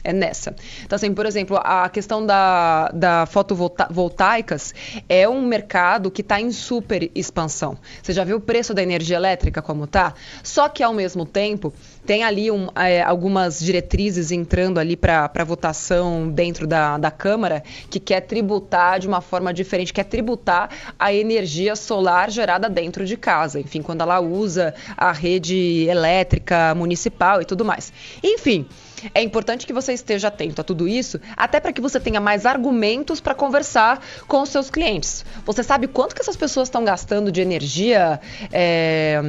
é 0.05 0.12
nessa. 0.12 0.55
Então, 0.85 0.97
assim, 0.97 1.12
por 1.12 1.25
exemplo, 1.25 1.59
a 1.62 1.88
questão 1.88 2.25
da, 2.25 2.90
da 2.93 3.27
fotovoltaicas 3.27 4.75
é 5.09 5.27
um 5.27 5.43
mercado 5.43 6.11
que 6.11 6.21
está 6.21 6.38
em 6.38 6.53
super 6.53 7.11
expansão. 7.14 7.79
Você 8.03 8.12
já 8.12 8.23
viu 8.23 8.37
o 8.37 8.40
preço 8.40 8.75
da 8.75 8.83
energia 8.83 9.17
elétrica 9.17 9.62
como 9.62 9.87
tá? 9.87 10.14
Só 10.43 10.69
que, 10.69 10.83
ao 10.83 10.93
mesmo 10.93 11.25
tempo, 11.25 11.73
tem 12.05 12.23
ali 12.23 12.51
um, 12.51 12.69
é, 12.77 13.01
algumas 13.03 13.59
diretrizes 13.59 14.31
entrando 14.31 14.79
ali 14.79 14.95
para 14.97 15.45
votação 15.45 16.29
dentro 16.29 16.67
da, 16.67 16.99
da 16.99 17.11
Câmara 17.11 17.64
que 17.88 17.99
quer 17.99 18.21
tributar 18.21 19.01
de 19.01 19.09
uma 19.09 19.23
forma 19.23 19.55
diferente, 19.55 19.93
quer 19.93 20.05
tributar 20.05 20.69
a 20.99 21.12
energia 21.14 21.75
solar 21.75 22.31
gerada 22.31 22.69
dentro 22.69 23.07
de 23.07 23.17
casa. 23.17 23.59
Enfim, 23.59 23.81
quando 23.81 24.03
ela 24.03 24.21
usa 24.21 24.75
a 24.97 25.12
rede 25.12 25.87
elétrica 25.88 26.75
municipal 26.75 27.40
e 27.40 27.45
tudo 27.47 27.64
mais. 27.64 27.90
Enfim. 28.23 28.67
É 29.12 29.23
importante 29.23 29.67
que 29.67 29.73
você 29.73 29.93
esteja 29.93 30.29
atento 30.29 30.61
a 30.61 30.64
tudo 30.64 30.87
isso, 30.87 31.21
até 31.37 31.61
para 31.61 31.73
que 31.73 31.81
você 31.81 31.99
tenha 31.99 32.21
mais 32.21 32.47
argumentos 32.47 33.21
para 33.21 33.35
conversar 33.35 34.01
com 34.27 34.43
os 34.43 34.49
seus 34.49 34.71
clientes. 34.71 35.25
Você 35.45 35.62
sabe 35.62 35.87
quanto 35.88 36.14
que 36.14 36.21
essas 36.21 36.37
pessoas 36.37 36.69
estão 36.69 36.85
gastando 36.85 37.33
de 37.33 37.40
energia, 37.40 38.21
é, 38.53 39.21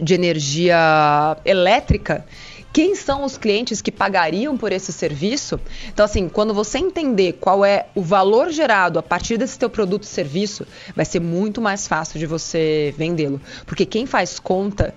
de 0.00 0.14
energia 0.14 1.36
elétrica? 1.44 2.24
quem 2.74 2.96
são 2.96 3.22
os 3.22 3.38
clientes 3.38 3.80
que 3.80 3.92
pagariam 3.92 4.58
por 4.58 4.72
esse 4.72 4.92
serviço. 4.92 5.60
Então, 5.92 6.04
assim, 6.04 6.28
quando 6.28 6.52
você 6.52 6.78
entender 6.78 7.34
qual 7.34 7.64
é 7.64 7.86
o 7.94 8.02
valor 8.02 8.50
gerado 8.50 8.98
a 8.98 9.02
partir 9.02 9.38
desse 9.38 9.56
teu 9.56 9.70
produto 9.70 10.02
e 10.02 10.06
serviço, 10.06 10.66
vai 10.94 11.04
ser 11.04 11.20
muito 11.20 11.60
mais 11.60 11.86
fácil 11.86 12.18
de 12.18 12.26
você 12.26 12.92
vendê-lo. 12.98 13.40
Porque 13.64 13.86
quem 13.86 14.06
faz 14.06 14.40
conta 14.40 14.92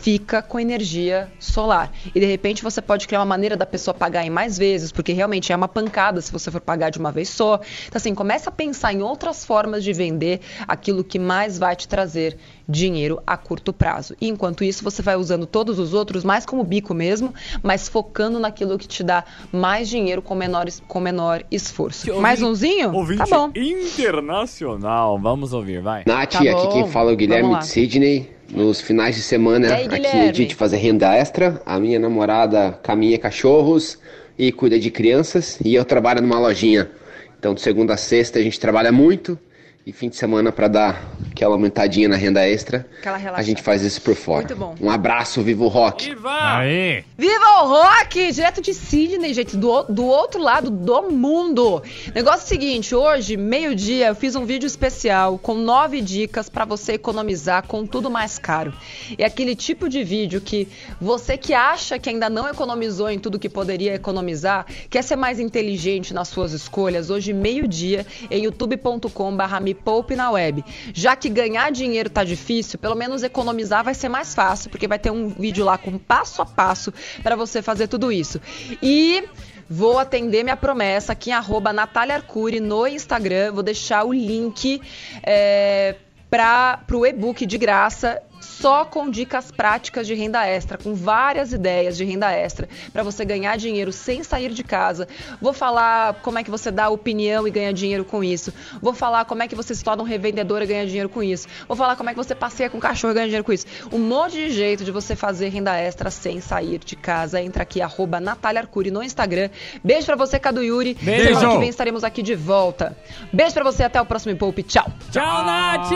fica 0.00 0.40
com 0.40 0.58
energia 0.58 1.30
solar. 1.38 1.92
E 2.14 2.20
de 2.20 2.26
repente 2.26 2.62
você 2.62 2.80
pode 2.80 3.06
criar 3.06 3.20
uma 3.20 3.26
maneira 3.26 3.56
da 3.56 3.66
pessoa 3.66 3.94
pagar 3.94 4.24
em 4.24 4.30
mais 4.30 4.56
vezes, 4.56 4.90
porque 4.90 5.12
realmente 5.12 5.52
é 5.52 5.56
uma 5.56 5.68
pancada 5.68 6.20
se 6.20 6.32
você 6.32 6.50
for 6.50 6.60
pagar 6.60 6.90
de 6.90 6.98
uma 6.98 7.12
vez 7.12 7.28
só. 7.28 7.60
Então, 7.86 7.96
assim, 7.96 8.14
começa 8.14 8.50
a 8.50 8.52
pensar 8.52 8.92
em 8.92 9.02
outras 9.02 9.44
formas 9.44 9.84
de 9.84 9.92
vender 9.92 10.40
aquilo 10.66 11.04
que 11.04 11.18
mais 11.18 11.58
vai 11.58 11.76
te 11.76 11.86
trazer 11.86 12.36
dinheiro 12.66 13.20
a 13.26 13.36
curto 13.36 13.72
prazo. 13.72 14.14
E 14.20 14.28
enquanto 14.28 14.64
isso, 14.64 14.82
você 14.82 15.02
vai 15.02 15.16
usando 15.16 15.46
todos 15.46 15.78
os 15.78 15.92
outros 15.92 16.24
mais 16.24 16.46
como 16.46 16.64
bico 16.64 16.94
mesmo, 16.94 17.34
mas 17.62 17.88
focando 17.88 18.38
naquilo 18.38 18.78
que 18.78 18.88
te 18.88 19.02
dá 19.02 19.24
mais 19.52 19.88
dinheiro 19.88 20.22
com 20.22 20.34
menor, 20.34 20.66
com 20.86 21.00
menor 21.00 21.44
esforço. 21.50 22.20
Mais 22.20 22.40
umzinho? 22.40 22.94
Ouvinte 22.94 23.28
tá 23.28 23.36
bom. 23.36 23.50
internacional. 23.54 25.18
Vamos 25.18 25.52
ouvir, 25.52 25.82
vai. 25.82 26.04
Nath, 26.06 26.32
tá 26.32 26.38
aqui 26.38 26.68
quem 26.72 26.88
fala 26.88 27.10
é 27.10 27.14
o 27.14 27.16
Guilherme 27.16 27.58
de 27.58 27.66
Sydney. 27.66 28.39
Nos 28.50 28.80
finais 28.80 29.14
de 29.14 29.22
semana, 29.22 29.74
aí, 29.74 29.86
aqui 29.86 30.06
é 30.06 30.32
de 30.32 30.54
fazer 30.54 30.78
renda 30.78 31.14
extra. 31.14 31.62
A 31.64 31.78
minha 31.78 31.98
namorada 31.98 32.78
caminha 32.82 33.16
cachorros 33.18 33.98
e 34.36 34.50
cuida 34.50 34.78
de 34.78 34.90
crianças. 34.90 35.58
E 35.64 35.74
eu 35.74 35.84
trabalho 35.84 36.20
numa 36.20 36.38
lojinha. 36.38 36.90
Então, 37.38 37.54
de 37.54 37.60
segunda 37.60 37.94
a 37.94 37.96
sexta, 37.96 38.38
a 38.38 38.42
gente 38.42 38.58
trabalha 38.58 38.90
muito 38.90 39.38
e 39.86 39.92
fim 39.92 40.10
de 40.10 40.16
semana 40.16 40.52
para 40.52 40.68
dar 40.68 41.16
aquela 41.30 41.54
aumentadinha 41.54 42.06
na 42.06 42.16
renda 42.16 42.46
extra. 42.46 42.86
a 43.34 43.42
gente 43.42 43.62
faz 43.62 43.82
isso 43.82 44.02
por 44.02 44.14
fora. 44.14 44.46
Muito 44.46 44.56
bom. 44.56 44.74
Um 44.78 44.90
abraço, 44.90 45.42
viva 45.42 45.64
o 45.64 45.68
rock! 45.68 46.10
Viva! 46.10 46.58
Aí. 46.58 47.02
Viva 47.16 47.62
o 47.62 47.68
rock! 47.68 48.30
Direto 48.30 48.60
de 48.60 48.74
Sydney, 48.74 49.32
gente, 49.32 49.56
do, 49.56 49.84
do 49.84 50.04
outro 50.04 50.40
lado 50.40 50.70
do 50.70 51.10
mundo. 51.10 51.82
Negócio 52.14 52.44
é 52.44 52.46
seguinte, 52.46 52.94
hoje, 52.94 53.38
meio-dia, 53.38 54.08
eu 54.08 54.14
fiz 54.14 54.36
um 54.36 54.44
vídeo 54.44 54.66
especial 54.66 55.38
com 55.38 55.54
nove 55.54 56.02
dicas 56.02 56.50
para 56.50 56.66
você 56.66 56.92
economizar 56.92 57.66
com 57.66 57.86
tudo 57.86 58.10
mais 58.10 58.38
caro. 58.38 58.74
É 59.16 59.24
aquele 59.24 59.56
tipo 59.56 59.88
de 59.88 60.04
vídeo 60.04 60.42
que 60.42 60.68
você 61.00 61.38
que 61.38 61.54
acha 61.54 61.98
que 61.98 62.10
ainda 62.10 62.28
não 62.28 62.46
economizou 62.46 63.08
em 63.08 63.18
tudo 63.18 63.38
que 63.38 63.48
poderia 63.48 63.94
economizar, 63.94 64.66
quer 64.90 65.02
ser 65.02 65.16
mais 65.16 65.40
inteligente 65.40 66.12
nas 66.12 66.28
suas 66.28 66.52
escolhas, 66.52 67.08
hoje, 67.08 67.32
meio-dia, 67.32 68.06
em 68.30 68.44
youtube.com.br 68.44 69.69
me 69.70 69.74
poupe 69.74 70.16
na 70.16 70.30
web. 70.30 70.64
Já 70.92 71.14
que 71.14 71.28
ganhar 71.28 71.70
dinheiro 71.70 72.10
tá 72.10 72.24
difícil, 72.24 72.78
pelo 72.78 72.96
menos 72.96 73.22
economizar 73.22 73.84
vai 73.84 73.94
ser 73.94 74.08
mais 74.08 74.34
fácil, 74.34 74.70
porque 74.70 74.88
vai 74.88 74.98
ter 74.98 75.10
um 75.10 75.28
vídeo 75.28 75.64
lá 75.64 75.78
com 75.78 75.96
passo 75.96 76.42
a 76.42 76.46
passo 76.46 76.92
para 77.22 77.36
você 77.36 77.62
fazer 77.62 77.86
tudo 77.86 78.10
isso. 78.10 78.40
E 78.82 79.24
vou 79.68 79.98
atender 79.98 80.42
minha 80.42 80.56
promessa 80.56 81.12
aqui 81.12 81.30
em 81.30 81.34
arroba 81.34 81.72
Natália 81.72 82.16
Arcuri 82.16 82.58
no 82.58 82.86
Instagram. 82.86 83.52
Vou 83.52 83.62
deixar 83.62 84.04
o 84.04 84.12
link 84.12 84.82
é, 85.22 85.94
para 86.28 86.80
o 86.92 87.06
e-book 87.06 87.46
de 87.46 87.56
graça 87.56 88.20
só 88.40 88.84
com 88.84 89.10
dicas 89.10 89.50
práticas 89.50 90.06
de 90.06 90.14
renda 90.14 90.46
extra, 90.46 90.78
com 90.78 90.94
várias 90.94 91.52
ideias 91.52 91.96
de 91.96 92.04
renda 92.04 92.30
extra 92.32 92.68
para 92.92 93.02
você 93.02 93.24
ganhar 93.24 93.56
dinheiro 93.56 93.92
sem 93.92 94.22
sair 94.22 94.52
de 94.52 94.64
casa. 94.64 95.06
Vou 95.40 95.52
falar 95.52 96.14
como 96.22 96.38
é 96.38 96.44
que 96.44 96.50
você 96.50 96.70
dá 96.70 96.88
opinião 96.88 97.46
e 97.46 97.50
ganha 97.50 97.72
dinheiro 97.72 98.04
com 98.04 98.24
isso. 98.24 98.52
Vou 98.80 98.92
falar 98.92 99.24
como 99.24 99.42
é 99.42 99.48
que 99.48 99.54
você 99.54 99.74
se 99.74 99.84
torna 99.84 100.02
um 100.02 100.06
revendedor 100.06 100.62
e 100.62 100.66
ganha 100.66 100.86
dinheiro 100.86 101.08
com 101.08 101.22
isso. 101.22 101.46
Vou 101.68 101.76
falar 101.76 101.96
como 101.96 102.10
é 102.10 102.12
que 102.12 102.18
você 102.18 102.34
passeia 102.34 102.70
com 102.70 102.80
cachorro 102.80 103.12
e 103.12 103.14
ganha 103.14 103.26
dinheiro 103.26 103.44
com 103.44 103.52
isso. 103.52 103.66
Um 103.92 103.98
monte 103.98 104.32
de 104.32 104.50
jeito 104.50 104.84
de 104.84 104.90
você 104.90 105.14
fazer 105.14 105.48
renda 105.48 105.76
extra 105.76 106.10
sem 106.10 106.40
sair 106.40 106.78
de 106.78 106.96
casa. 106.96 107.40
Entra 107.40 107.62
aqui, 107.62 107.80
arroba 107.80 108.20
Natália 108.20 108.60
Arcuri 108.60 108.90
no 108.90 109.02
Instagram. 109.02 109.50
Beijo 109.82 110.06
pra 110.06 110.16
você, 110.16 110.38
Cadu 110.38 110.62
Yuri. 110.62 110.94
Beijo. 110.94 111.28
Semana 111.28 111.52
que 111.52 111.58
vem 111.58 111.68
estaremos 111.68 112.04
aqui 112.04 112.22
de 112.22 112.34
volta. 112.34 112.96
Beijo 113.32 113.54
pra 113.54 113.64
você, 113.64 113.84
até 113.84 114.00
o 114.00 114.06
próximo 114.06 114.36
Poupe. 114.36 114.62
Tchau. 114.62 114.86
Tchau, 115.10 115.44
Nath! 115.44 115.90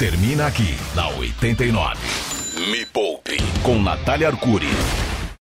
Termina 0.00 0.46
aqui, 0.46 0.78
na 0.96 1.08
89. 1.08 1.98
Me 2.70 2.86
Poupe, 2.86 3.36
com 3.62 3.78
Natália 3.82 4.28
Arcuri. 4.28 4.66